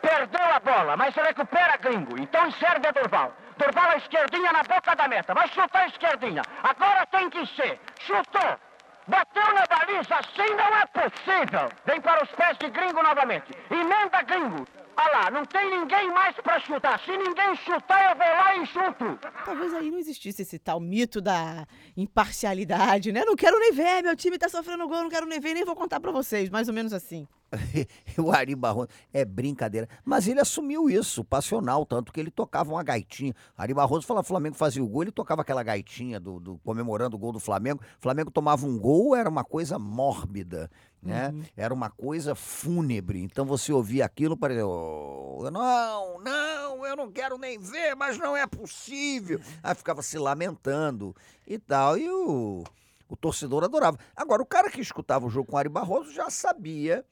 Perdeu 0.00 0.44
a 0.44 0.60
bola, 0.60 0.96
mas 0.96 1.14
recupera 1.14 1.76
gringo. 1.76 2.20
Então 2.20 2.50
serve 2.52 2.86
a 2.88 2.90
Durval. 2.90 3.34
Durval 3.58 3.90
a 3.90 3.96
esquerdinha 3.96 4.52
na 4.52 4.62
boca 4.62 4.94
da 4.94 5.06
meta. 5.08 5.34
Vai 5.34 5.48
chutar 5.48 5.82
a 5.82 5.86
esquerdinha. 5.88 6.42
Agora 6.62 7.06
tem 7.06 7.28
que 7.28 7.46
ser. 7.54 7.78
Chutou. 8.00 8.58
Bateu 9.06 9.54
na 9.54 9.64
baliza, 9.66 10.14
assim 10.14 10.54
não 10.54 10.76
é 10.76 10.86
possível. 10.86 11.68
Vem 11.84 12.00
para 12.00 12.22
os 12.22 12.30
pés 12.30 12.56
de 12.58 12.70
gringo 12.70 13.02
novamente. 13.02 13.50
Emenda 13.70 14.22
gringo. 14.22 14.66
Olha 14.96 15.10
lá, 15.12 15.30
não 15.30 15.44
tem 15.46 15.70
ninguém 15.70 16.10
mais 16.12 16.36
para 16.36 16.60
chutar. 16.60 17.00
Se 17.00 17.10
ninguém 17.16 17.56
chutar, 17.56 18.10
eu 18.10 18.16
vou 18.16 18.26
lá 18.26 18.56
e 18.56 18.66
chuto. 18.66 19.18
Talvez 19.44 19.74
aí 19.74 19.90
não 19.90 19.98
existisse 19.98 20.42
esse 20.42 20.58
tal 20.58 20.78
mito 20.78 21.20
da 21.20 21.66
imparcialidade, 21.96 23.10
né? 23.10 23.24
Não 23.24 23.34
quero 23.34 23.58
nem 23.58 23.72
ver, 23.72 24.02
meu 24.02 24.14
time 24.14 24.38
tá 24.38 24.48
sofrendo 24.48 24.86
gol, 24.86 25.02
não 25.02 25.08
quero 25.08 25.26
nem 25.26 25.40
ver, 25.40 25.54
nem 25.54 25.64
vou 25.64 25.74
contar 25.74 26.00
pra 26.00 26.12
vocês. 26.12 26.50
Mais 26.50 26.68
ou 26.68 26.74
menos 26.74 26.92
assim. 26.92 27.26
o 28.18 28.30
Ari 28.30 28.54
Barroso 28.54 28.88
é 29.12 29.24
brincadeira. 29.24 29.88
Mas 30.04 30.28
ele 30.28 30.40
assumiu 30.40 30.88
isso, 30.88 31.24
passional, 31.24 31.84
tanto 31.84 32.12
que 32.12 32.20
ele 32.20 32.30
tocava 32.30 32.70
uma 32.70 32.82
gaitinha. 32.82 33.34
Ari 33.56 33.74
Barroso 33.74 34.06
falava 34.06 34.26
Flamengo 34.26 34.54
fazia 34.56 34.82
o 34.82 34.88
gol, 34.88 35.02
ele 35.02 35.10
tocava 35.12 35.42
aquela 35.42 35.62
gaitinha 35.62 36.20
do, 36.20 36.38
do- 36.38 36.58
comemorando 36.58 37.16
o 37.16 37.18
gol 37.18 37.32
do 37.32 37.40
Flamengo. 37.40 37.80
O 37.98 38.02
Flamengo 38.02 38.30
tomava 38.30 38.64
um 38.66 38.78
gol, 38.78 39.16
era 39.16 39.28
uma 39.28 39.42
coisa 39.44 39.78
mórbida, 39.78 40.70
né? 41.02 41.34
Era 41.56 41.74
uma 41.74 41.90
coisa 41.90 42.34
fúnebre. 42.34 43.20
Então 43.22 43.44
você 43.44 43.72
ouvia 43.72 44.04
aquilo, 44.04 44.36
parecia, 44.36 44.66
"Oh, 44.66 45.48
não, 45.50 46.20
não, 46.20 46.86
eu 46.86 46.94
não 46.96 47.10
quero 47.10 47.36
nem 47.38 47.58
ver, 47.58 47.94
mas 47.96 48.16
não 48.18 48.36
é 48.36 48.46
possível. 48.46 49.40
Aí 49.62 49.74
ficava 49.74 50.02
se 50.02 50.18
lamentando 50.18 51.14
e 51.46 51.58
tal. 51.58 51.96
E 51.98 52.08
o, 52.08 52.62
o 53.08 53.16
torcedor 53.16 53.64
adorava. 53.64 53.98
Agora, 54.14 54.42
o 54.42 54.46
cara 54.46 54.70
que 54.70 54.80
escutava 54.80 55.26
o 55.26 55.30
jogo 55.30 55.50
com 55.50 55.56
o 55.56 55.58
Ari 55.58 55.68
Barroso 55.68 56.12
já 56.12 56.30
sabia 56.30 57.04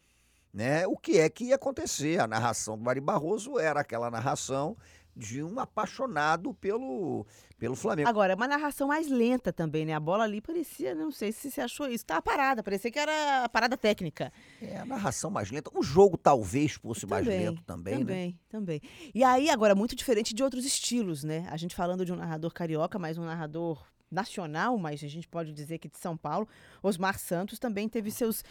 né, 0.59 0.85
o 0.89 0.97
que 0.97 1.21
é 1.21 1.31
que 1.31 1.45
ia 1.45 1.55
acontecer. 1.55 2.21
A 2.21 2.27
narração 2.27 2.77
do 2.77 2.91
Ari 2.91 3.01
Barroso 3.01 3.61
era 3.61 3.79
aquela 3.79 4.11
narração 4.11 4.77
de 5.15 5.41
um 5.41 5.61
apaixonado 5.61 6.53
pelo, 6.55 7.25
pelo 7.61 7.77
Flamengo. 7.77 8.09
Agora, 8.09 8.35
uma 8.35 8.49
narração 8.49 8.89
mais 8.89 9.09
lenta 9.09 9.53
também, 9.53 9.87
né? 9.87 9.93
A 9.93 10.01
bola 10.01 10.25
ali 10.25 10.41
parecia, 10.41 10.97
não 10.97 11.13
sei 11.13 11.31
se 11.31 11.49
você 11.49 11.61
achou 11.61 11.89
isso, 11.89 12.05
tava 12.05 12.23
parada, 12.23 12.61
parecia 12.61 12.91
que 12.91 12.99
era 12.99 13.45
a 13.45 13.49
parada 13.49 13.77
técnica. 13.77 14.33
É, 14.61 14.79
a 14.79 14.85
narração 14.85 15.31
mais 15.31 15.49
lenta. 15.49 15.71
O 15.73 15.83
jogo 15.83 16.17
talvez 16.17 16.73
fosse 16.73 17.07
mais 17.07 17.25
lento 17.25 17.63
também, 17.63 18.01
também, 18.01 18.27
né? 18.29 18.35
Também, 18.49 18.83
E 19.15 19.23
aí, 19.23 19.51
agora, 19.51 19.77
muito 19.77 19.95
diferente 19.95 20.35
de 20.35 20.43
outros 20.43 20.65
estilos, 20.65 21.23
né? 21.23 21.47
A 21.51 21.57
gente 21.57 21.77
falando 21.77 22.05
de 22.05 22.13
um 22.13 22.17
narrador 22.17 22.53
carioca, 22.53 22.99
mas 22.99 23.17
um 23.17 23.25
narrador 23.25 23.81
nacional, 24.11 24.77
mas 24.79 25.03
a 25.05 25.09
gente 25.09 25.29
pode 25.29 25.53
dizer 25.53 25.79
que 25.79 25.89
de 25.89 25.99
São 25.99 26.17
Paulo, 26.17 26.49
Osmar 26.83 27.19
Santos 27.19 27.59
também 27.59 27.89
teve 27.89 28.11
seus 28.11 28.43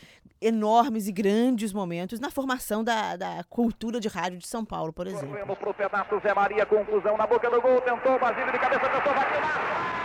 enormes 0.41 1.07
e 1.07 1.11
grandes 1.11 1.73
momentos 1.73 2.19
na 2.19 2.29
formação 2.29 2.83
da, 2.83 3.15
da 3.15 3.43
cultura 3.49 3.99
de 3.99 4.07
rádio 4.07 4.37
de 4.37 4.47
São 4.47 4.63
Paulo, 4.63 4.93
por 4.93 5.07
exemplo. 5.07 5.29
Correndo 5.29 5.55
pro 5.55 5.73
pedaço, 5.73 6.19
Zé 6.19 6.33
Maria, 6.33 6.65
conclusão 6.65 7.17
na 7.17 7.25
boca 7.25 7.49
do 7.49 7.61
gol, 7.61 7.81
tentou, 7.81 8.13
de 8.13 8.59
cabeça, 8.59 8.89
tentou, 8.89 9.13
vai 9.13 9.96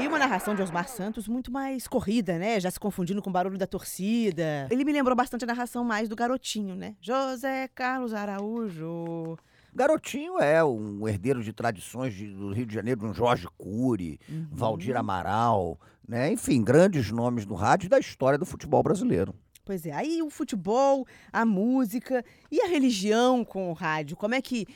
Aí 0.00 0.08
uma 0.08 0.18
narração 0.18 0.54
de 0.54 0.62
Osmar 0.62 0.88
Santos 0.88 1.28
muito 1.28 1.52
mais 1.52 1.86
corrida, 1.86 2.38
né? 2.38 2.58
Já 2.58 2.70
se 2.70 2.80
confundindo 2.80 3.20
com 3.20 3.28
o 3.28 3.32
barulho 3.32 3.58
da 3.58 3.66
torcida. 3.66 4.66
Ele 4.70 4.82
me 4.82 4.94
lembrou 4.94 5.14
bastante 5.14 5.44
a 5.44 5.46
narração 5.46 5.84
mais 5.84 6.08
do 6.08 6.16
garotinho, 6.16 6.74
né? 6.74 6.96
José 7.02 7.68
Carlos 7.74 8.14
Araújo. 8.14 9.36
Garotinho 9.74 10.38
é 10.38 10.64
um 10.64 11.06
herdeiro 11.06 11.44
de 11.44 11.52
tradições 11.52 12.14
de, 12.14 12.28
do 12.28 12.50
Rio 12.50 12.64
de 12.64 12.72
Janeiro, 12.72 13.06
um 13.06 13.12
Jorge 13.12 13.46
Cury, 13.58 14.18
uhum. 14.26 14.46
Valdir 14.50 14.96
Amaral, 14.96 15.78
né? 16.08 16.32
Enfim, 16.32 16.64
grandes 16.64 17.10
nomes 17.10 17.44
do 17.44 17.52
rádio 17.52 17.84
e 17.84 17.90
da 17.90 17.98
história 17.98 18.38
do 18.38 18.46
futebol 18.46 18.82
brasileiro. 18.82 19.34
Pois 19.64 19.84
é, 19.86 19.92
aí 19.92 20.22
o 20.22 20.30
futebol, 20.30 21.06
a 21.32 21.44
música 21.44 22.24
e 22.50 22.60
a 22.60 22.66
religião 22.66 23.44
com 23.44 23.70
o 23.70 23.72
rádio, 23.72 24.16
como 24.16 24.34
é 24.34 24.40
que. 24.40 24.66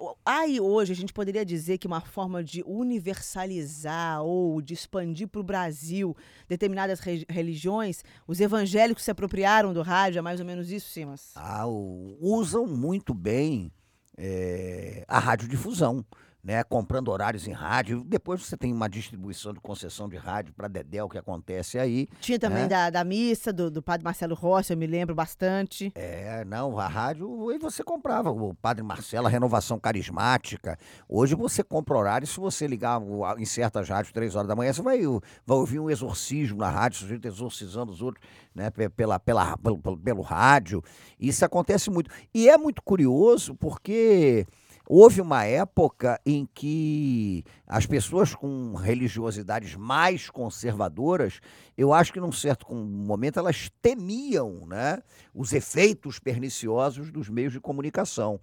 Uh, 0.00 0.14
aí 0.24 0.60
hoje 0.60 0.92
a 0.92 0.96
gente 0.96 1.12
poderia 1.12 1.44
dizer 1.44 1.78
que 1.78 1.86
uma 1.86 2.00
forma 2.00 2.44
de 2.44 2.62
universalizar 2.66 4.22
ou 4.22 4.60
de 4.60 4.74
expandir 4.74 5.28
para 5.28 5.40
o 5.40 5.44
Brasil 5.44 6.16
determinadas 6.48 7.00
re 7.00 7.24
religiões, 7.28 8.04
os 8.26 8.40
evangélicos 8.40 9.02
se 9.02 9.10
apropriaram 9.10 9.72
do 9.72 9.82
rádio, 9.82 10.18
é 10.18 10.22
mais 10.22 10.40
ou 10.40 10.46
menos 10.46 10.70
isso, 10.70 10.90
Simas? 10.90 11.32
Ah, 11.34 11.66
usam 11.66 12.66
muito 12.66 13.14
bem 13.14 13.72
é, 14.16 15.04
a 15.08 15.18
radiodifusão 15.18 16.04
né, 16.44 16.62
comprando 16.62 17.08
horários 17.08 17.48
em 17.48 17.52
rádio. 17.52 18.04
Depois 18.06 18.42
você 18.42 18.54
tem 18.54 18.70
uma 18.70 18.88
distribuição 18.88 19.54
de 19.54 19.60
concessão 19.60 20.06
de 20.06 20.16
rádio 20.16 20.52
para 20.52 20.68
Dedéu 20.68 21.08
que 21.08 21.16
acontece 21.16 21.78
aí. 21.78 22.06
Tinha 22.20 22.38
também 22.38 22.64
né? 22.64 22.68
da, 22.68 22.90
da 22.90 23.02
missa 23.02 23.50
do, 23.50 23.70
do 23.70 23.82
padre 23.82 24.04
Marcelo 24.04 24.34
Rossi, 24.34 24.72
eu 24.72 24.76
me 24.76 24.86
lembro 24.86 25.14
bastante. 25.14 25.90
É, 25.94 26.44
não, 26.44 26.78
a 26.78 26.86
rádio, 26.86 27.50
e 27.50 27.58
você 27.58 27.82
comprava 27.82 28.30
o 28.30 28.54
padre 28.54 28.82
Marcelo, 28.82 29.26
a 29.26 29.30
renovação 29.30 29.80
carismática. 29.80 30.78
Hoje 31.08 31.34
você 31.34 31.64
compra 31.64 31.96
horário, 31.96 32.26
se 32.26 32.38
você 32.38 32.66
ligar 32.66 33.00
em 33.38 33.46
certas 33.46 33.88
rádios 33.88 34.12
três 34.12 34.34
horas 34.34 34.48
da 34.48 34.54
manhã, 34.54 34.72
você 34.72 34.82
vai, 34.82 35.00
vai 35.46 35.56
ouvir 35.56 35.78
um 35.78 35.88
exorcismo 35.88 36.58
na 36.58 36.68
rádio, 36.68 36.98
sujeito 36.98 37.26
exorcizando 37.26 37.90
os 37.90 38.02
outros 38.02 38.22
né, 38.54 38.70
pela, 38.70 39.18
pela, 39.18 39.56
pelo, 39.56 39.78
pelo, 39.78 39.96
pelo 39.96 40.22
rádio. 40.22 40.82
Isso 41.18 41.42
acontece 41.44 41.88
muito. 41.88 42.10
E 42.34 42.50
é 42.50 42.58
muito 42.58 42.82
curioso 42.82 43.54
porque 43.54 44.46
Houve 44.86 45.22
uma 45.22 45.44
época 45.44 46.20
em 46.26 46.46
que 46.52 47.42
as 47.66 47.86
pessoas 47.86 48.34
com 48.34 48.74
religiosidades 48.74 49.74
mais 49.74 50.28
conservadoras, 50.28 51.40
eu 51.76 51.92
acho 51.94 52.12
que 52.12 52.20
num 52.20 52.32
certo 52.32 52.74
momento 52.74 53.38
elas 53.38 53.70
temiam 53.80 54.66
né, 54.66 55.02
os 55.34 55.54
efeitos 55.54 56.18
perniciosos 56.18 57.10
dos 57.10 57.30
meios 57.30 57.52
de 57.52 57.60
comunicação. 57.60 58.38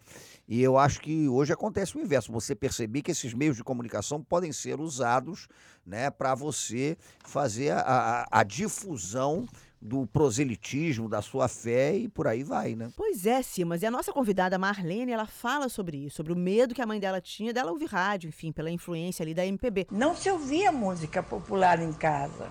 E 0.48 0.62
eu 0.64 0.80
acho 0.80 1.00
que 1.00 1.30
hoje 1.30 1.54
acontece 1.54 1.96
o 1.96 2.02
inverso. 2.02 2.32
Você 2.32 2.56
perceber 2.56 3.04
que 3.04 3.12
esses 3.12 3.34
meios 3.36 3.56
de 3.56 3.64
comunicação 3.64 4.24
podem 4.24 4.52
ser 4.52 4.80
usados 4.80 5.48
né, 5.86 6.10
para 6.10 6.34
você 6.34 6.98
fazer 7.24 7.70
a, 7.72 7.82
a, 7.82 8.28
a 8.40 8.44
difusão 8.44 9.48
do 9.82 10.06
proselitismo, 10.06 11.10
da 11.10 11.22
sua 11.22 11.48
fé 11.48 11.96
e 11.96 12.08
por 12.08 12.28
aí 12.28 12.44
vai, 12.44 12.76
né? 12.76 12.92
Pois 12.96 13.26
é, 13.26 13.42
Simas. 13.42 13.82
E 13.82 13.86
a 13.86 13.92
nossa 13.92 14.14
convidada 14.14 14.60
Marlene, 14.60 15.12
ela 15.12 15.26
fala 15.26 15.68
sobre 15.70 15.98
isso, 15.98 16.18
sobre 16.18 16.32
o 16.32 16.36
medo 16.36 16.76
que 16.76 16.82
a 16.82 16.86
mãe 16.86 17.00
dela 17.00 17.20
tinha 17.20 17.52
dela 17.52 17.72
ouvir 17.72 17.88
rádio, 17.88 18.28
enfim, 18.28 18.52
pela 18.52 18.70
influência 18.70 19.24
ali 19.24 19.34
da 19.34 19.46
MPB. 19.46 19.88
Não 19.90 20.16
se 20.16 20.30
ouvia 20.30 20.72
música 20.72 21.24
popular 21.24 21.82
em 21.82 21.92
casa. 21.94 22.48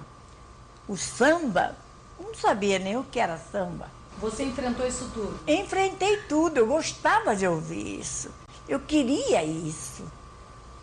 O 0.88 0.96
samba, 0.96 1.76
não 2.18 2.34
sabia 2.34 2.80
nem 2.80 2.96
o 2.96 3.04
que 3.04 3.20
era 3.20 3.38
samba. 3.38 3.88
Você 4.18 4.42
enfrentou 4.42 4.86
isso 4.86 5.08
tudo? 5.14 5.38
Enfrentei 5.46 6.16
tudo, 6.28 6.58
eu 6.58 6.66
gostava 6.66 7.36
de 7.36 7.46
ouvir 7.46 8.00
isso. 8.00 8.30
Eu 8.68 8.80
queria 8.80 9.44
isso. 9.44 10.04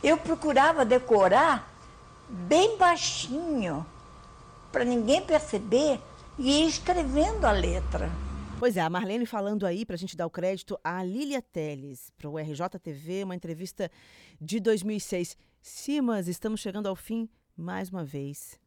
Eu 0.01 0.17
procurava 0.17 0.85
decorar 0.85 1.69
bem 2.29 2.77
baixinho, 2.77 3.85
para 4.71 4.83
ninguém 4.83 5.21
perceber 5.21 5.99
e 6.39 6.59
ia 6.59 6.67
escrevendo 6.67 7.45
a 7.45 7.51
letra. 7.51 8.09
Pois 8.59 8.75
é, 8.77 8.81
a 8.81 8.89
Marlene 8.89 9.25
falando 9.25 9.65
aí, 9.65 9.85
para 9.85 9.95
a 9.95 9.99
gente 9.99 10.17
dar 10.17 10.25
o 10.25 10.31
crédito, 10.31 10.79
a 10.83 11.03
Lília 11.03 11.41
Teles, 11.41 12.11
para 12.17 12.29
o 12.29 12.37
RJTV, 12.37 13.23
uma 13.23 13.35
entrevista 13.35 13.91
de 14.41 14.59
2006. 14.59 15.37
Simas, 15.61 16.27
estamos 16.27 16.59
chegando 16.59 16.87
ao 16.87 16.95
fim 16.95 17.29
mais 17.55 17.89
uma 17.89 18.03
vez, 18.03 18.59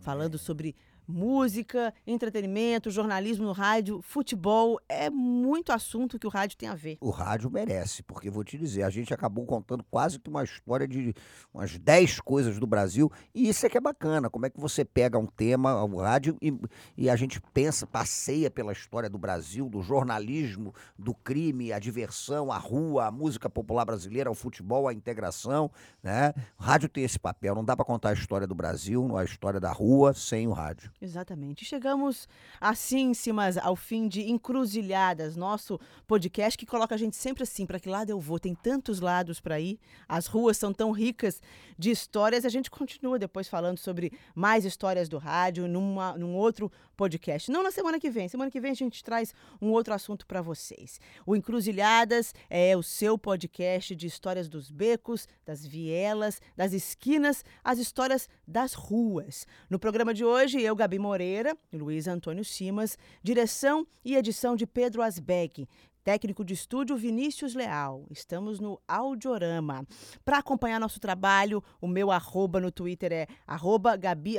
falando 0.00 0.38
sobre 0.38 0.76
música, 1.06 1.92
entretenimento, 2.06 2.90
jornalismo 2.90 3.44
no 3.44 3.52
rádio, 3.52 4.00
futebol, 4.02 4.80
é 4.88 5.10
muito 5.10 5.72
assunto 5.72 6.18
que 6.18 6.26
o 6.26 6.30
rádio 6.30 6.56
tem 6.56 6.68
a 6.68 6.74
ver. 6.74 6.98
O 7.00 7.10
rádio 7.10 7.50
merece, 7.50 8.02
porque 8.02 8.30
vou 8.30 8.44
te 8.44 8.56
dizer, 8.56 8.82
a 8.82 8.90
gente 8.90 9.12
acabou 9.12 9.44
contando 9.44 9.84
quase 9.90 10.18
que 10.18 10.30
uma 10.30 10.44
história 10.44 10.86
de 10.86 11.14
umas 11.52 11.78
10 11.78 12.20
coisas 12.20 12.58
do 12.58 12.66
Brasil, 12.66 13.10
e 13.34 13.48
isso 13.48 13.66
é 13.66 13.68
que 13.68 13.76
é 13.76 13.80
bacana, 13.80 14.30
como 14.30 14.46
é 14.46 14.50
que 14.50 14.60
você 14.60 14.84
pega 14.84 15.18
um 15.18 15.26
tema, 15.26 15.82
o 15.84 15.96
rádio, 15.96 16.36
e, 16.40 16.52
e 16.96 17.10
a 17.10 17.16
gente 17.16 17.40
pensa, 17.52 17.86
passeia 17.86 18.50
pela 18.50 18.72
história 18.72 19.10
do 19.10 19.18
Brasil, 19.18 19.68
do 19.68 19.82
jornalismo, 19.82 20.74
do 20.98 21.14
crime, 21.14 21.72
a 21.72 21.78
diversão, 21.78 22.50
a 22.50 22.58
rua, 22.58 23.06
a 23.06 23.10
música 23.10 23.50
popular 23.50 23.84
brasileira, 23.84 24.30
o 24.30 24.34
futebol, 24.34 24.88
a 24.88 24.92
integração, 24.92 25.70
né? 26.02 26.32
O 26.58 26.62
rádio 26.62 26.88
tem 26.88 27.04
esse 27.04 27.18
papel, 27.18 27.54
não 27.54 27.64
dá 27.64 27.76
para 27.76 27.84
contar 27.84 28.10
a 28.10 28.12
história 28.12 28.46
do 28.46 28.54
Brasil, 28.54 29.16
a 29.16 29.24
história 29.24 29.60
da 29.60 29.72
rua, 29.72 30.14
sem 30.14 30.46
o 30.46 30.52
rádio. 30.52 30.90
Exatamente. 31.02 31.64
Chegamos 31.64 32.28
assim, 32.60 33.12
Simas, 33.12 33.58
ao 33.58 33.74
fim 33.74 34.06
de 34.06 34.30
Encruzilhadas, 34.30 35.34
nosso 35.34 35.80
podcast 36.06 36.56
que 36.56 36.64
coloca 36.64 36.94
a 36.94 36.98
gente 36.98 37.16
sempre 37.16 37.42
assim, 37.42 37.66
para 37.66 37.80
que 37.80 37.88
lado 37.88 38.10
eu 38.10 38.20
vou? 38.20 38.38
Tem 38.38 38.54
tantos 38.54 39.00
lados 39.00 39.40
para 39.40 39.58
ir, 39.58 39.80
as 40.08 40.28
ruas 40.28 40.56
são 40.56 40.72
tão 40.72 40.92
ricas 40.92 41.42
de 41.76 41.90
histórias, 41.90 42.44
a 42.44 42.48
gente 42.48 42.70
continua 42.70 43.18
depois 43.18 43.48
falando 43.48 43.78
sobre 43.78 44.12
mais 44.32 44.64
histórias 44.64 45.08
do 45.08 45.18
rádio 45.18 45.66
numa, 45.66 46.16
num 46.16 46.36
outro 46.36 46.70
podcast. 47.02 47.50
Não 47.50 47.64
na 47.64 47.72
semana 47.72 47.98
que 47.98 48.08
vem, 48.08 48.28
semana 48.28 48.48
que 48.48 48.60
vem 48.60 48.70
a 48.70 48.74
gente 48.74 49.02
traz 49.02 49.34
um 49.60 49.70
outro 49.70 49.92
assunto 49.92 50.24
para 50.24 50.40
vocês. 50.40 51.00
O 51.26 51.34
Encruzilhadas 51.34 52.32
é 52.48 52.76
o 52.76 52.82
seu 52.82 53.18
podcast 53.18 53.96
de 53.96 54.06
histórias 54.06 54.48
dos 54.48 54.70
becos, 54.70 55.26
das 55.44 55.66
vielas, 55.66 56.40
das 56.56 56.72
esquinas, 56.72 57.44
as 57.64 57.80
histórias 57.80 58.28
das 58.46 58.74
ruas. 58.74 59.48
No 59.68 59.80
programa 59.80 60.14
de 60.14 60.24
hoje, 60.24 60.62
eu, 60.62 60.76
Gabi 60.76 61.00
Moreira 61.00 61.56
e 61.72 61.76
Luiz 61.76 62.06
Antônio 62.06 62.44
Simas, 62.44 62.96
direção 63.20 63.84
e 64.04 64.14
edição 64.14 64.54
de 64.54 64.64
Pedro 64.64 65.02
Asbeck. 65.02 65.66
Técnico 66.04 66.44
de 66.44 66.54
estúdio 66.54 66.96
Vinícius 66.96 67.54
Leal. 67.54 68.06
Estamos 68.10 68.60
no 68.60 68.80
Audiorama. 68.86 69.84
Para 70.24 70.38
acompanhar 70.38 70.78
nosso 70.78 71.00
trabalho, 71.00 71.64
o 71.80 71.88
meu 71.88 72.12
arroba 72.12 72.60
no 72.60 72.70
Twitter 72.70 73.12
é 73.12 73.26
arroba 73.44 73.96
Gabi 73.96 74.36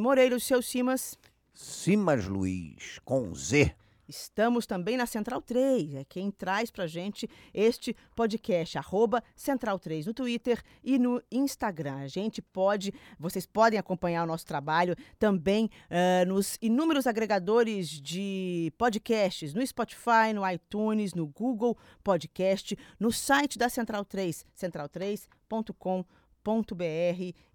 Moreira. 0.00 0.34
O 0.34 0.40
seu 0.40 0.62
Simas? 0.62 1.18
Simas 1.56 2.26
Luiz, 2.26 3.00
com 3.02 3.34
Z. 3.34 3.74
Estamos 4.06 4.66
também 4.66 4.94
na 4.94 5.06
Central 5.06 5.40
3, 5.40 5.94
é 5.94 6.04
quem 6.04 6.30
traz 6.30 6.70
pra 6.70 6.86
gente 6.86 7.28
este 7.52 7.96
podcast, 8.14 8.76
arroba 8.76 9.24
Central 9.34 9.78
3 9.78 10.04
no 10.04 10.12
Twitter 10.12 10.62
e 10.84 10.98
no 10.98 11.20
Instagram. 11.32 11.96
A 11.96 12.08
gente 12.08 12.42
pode, 12.42 12.92
vocês 13.18 13.46
podem 13.46 13.78
acompanhar 13.78 14.22
o 14.22 14.26
nosso 14.26 14.44
trabalho 14.44 14.94
também 15.18 15.70
uh, 15.90 16.28
nos 16.28 16.58
inúmeros 16.60 17.06
agregadores 17.06 17.88
de 17.88 18.70
podcasts, 18.76 19.54
no 19.54 19.66
Spotify, 19.66 20.34
no 20.34 20.48
iTunes, 20.48 21.14
no 21.14 21.26
Google 21.26 21.76
Podcast, 22.04 22.78
no 23.00 23.10
site 23.10 23.56
da 23.56 23.70
Central 23.70 24.04
3, 24.04 24.44
central3.com.br 24.54 26.25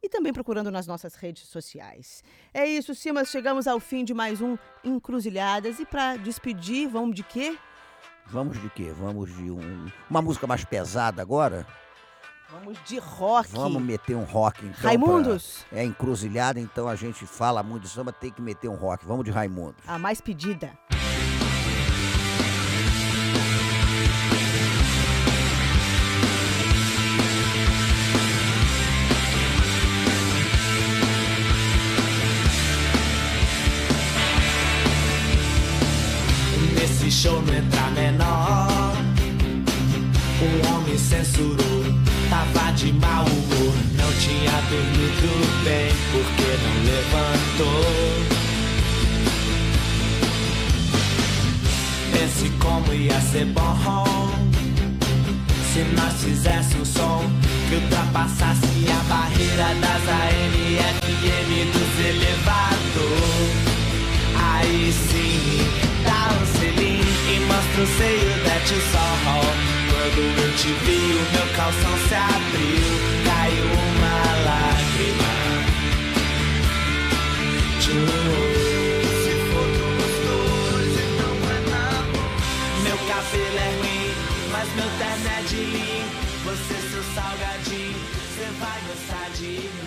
e 0.04 0.10
também 0.10 0.34
procurando 0.34 0.70
nas 0.72 0.86
nossas 0.88 1.16
redes 1.16 1.48
sociais. 1.48 2.24
É 2.54 2.66
isso, 2.66 2.94
Simas, 2.94 3.30
chegamos 3.30 3.68
ao 3.68 3.80
fim 3.80 4.04
de 4.04 4.14
mais 4.14 4.42
um 4.42 4.58
Encruzilhadas 4.84 5.80
e 5.80 5.86
para 5.86 6.18
despedir, 6.18 6.88
vamos 6.90 7.16
de 7.16 7.24
quê? 7.24 7.58
Vamos 8.28 8.60
de 8.62 8.70
quê? 8.70 8.92
Vamos 8.98 9.36
de 9.36 9.50
um, 9.52 9.88
uma 10.10 10.22
música 10.22 10.46
mais 10.48 10.64
pesada 10.66 11.22
agora? 11.22 11.66
Vamos 12.50 12.78
de 12.86 12.98
rock. 13.00 13.50
Vamos 13.52 13.82
meter 13.82 14.16
um 14.16 14.24
rock 14.24 14.66
então. 14.66 14.82
Raimundos? 14.82 15.66
pra- 15.70 15.80
É 15.80 15.86
encruzilhada, 15.86 16.60
então 16.60 16.88
a 16.88 16.96
gente 16.96 17.26
fala 17.26 17.64
muito 17.64 17.84
de 17.84 17.90
samba, 17.90 18.12
tem 18.12 18.30
que 18.32 18.42
meter 18.42 18.68
um 18.70 18.76
rock. 18.76 19.06
Vamos 19.06 19.24
de 19.24 19.32
Raimundos. 19.32 19.82
A 19.88 19.98
mais 19.98 20.20
pedida. 20.20 20.78
Show 37.22 37.40
não 37.44 37.54
entra 37.54 37.84
menor. 37.92 38.98
Um 40.42 40.74
homem 40.74 40.98
censurou, 40.98 41.84
tava 42.32 42.72
de 42.72 42.92
mau 42.94 43.24
humor. 43.26 43.76
Não 43.96 44.12
tinha 44.14 44.52
dormido 44.70 45.32
bem 45.64 45.92
porque 46.12 46.48
não 46.64 46.76
levantou. 46.90 47.84
Pense 52.12 52.50
como 52.58 52.92
ia 52.92 53.22
ser 53.22 53.46
bom 53.46 53.72
se 55.74 55.84
nós 55.96 56.14
fizesse 56.24 56.76
um 56.76 56.86
som 56.86 57.24
que 57.70 57.76
ultrapassasse 57.76 58.66
a 58.90 59.04
barreira 59.08 59.76
das 59.80 60.10
AM, 60.10 60.78
FM 61.00 61.72
dos 61.72 62.06
elevador. 62.06 62.71
E 67.72 67.78
mostra 67.78 67.84
o 67.84 67.88
seio 67.88 68.44
da 68.44 68.60
tio 68.66 68.82
Sol. 68.92 69.44
Quando 69.90 70.22
eu 70.42 70.52
te 70.56 70.68
vi, 70.68 71.02
o 71.16 71.24
meu 71.32 71.48
calção 71.56 71.96
se 72.08 72.16
abriu, 72.16 72.88
caiu 73.26 73.66
uma 73.66 74.18
lágrima. 74.46 75.34
Tchum. 77.80 78.08
Se 79.24 79.34
for 79.50 79.68
dos 79.78 80.14
dois, 80.28 80.94
então 81.00 81.36
é 81.50 81.60
namoro. 81.70 82.32
Meu 82.84 82.98
cabelo 83.08 83.58
é 83.58 83.70
ruim, 83.80 84.08
mas 84.52 84.68
meu 84.76 84.90
terno 85.00 85.28
é 85.28 85.42
de 85.48 85.56
linho. 85.56 86.08
Você, 86.44 86.76
seu 86.92 87.04
salgadinho, 87.14 88.00
você 88.16 88.48
vai 88.60 88.80
gostar 88.88 89.30
de 89.36 89.44
mim. 89.46 89.81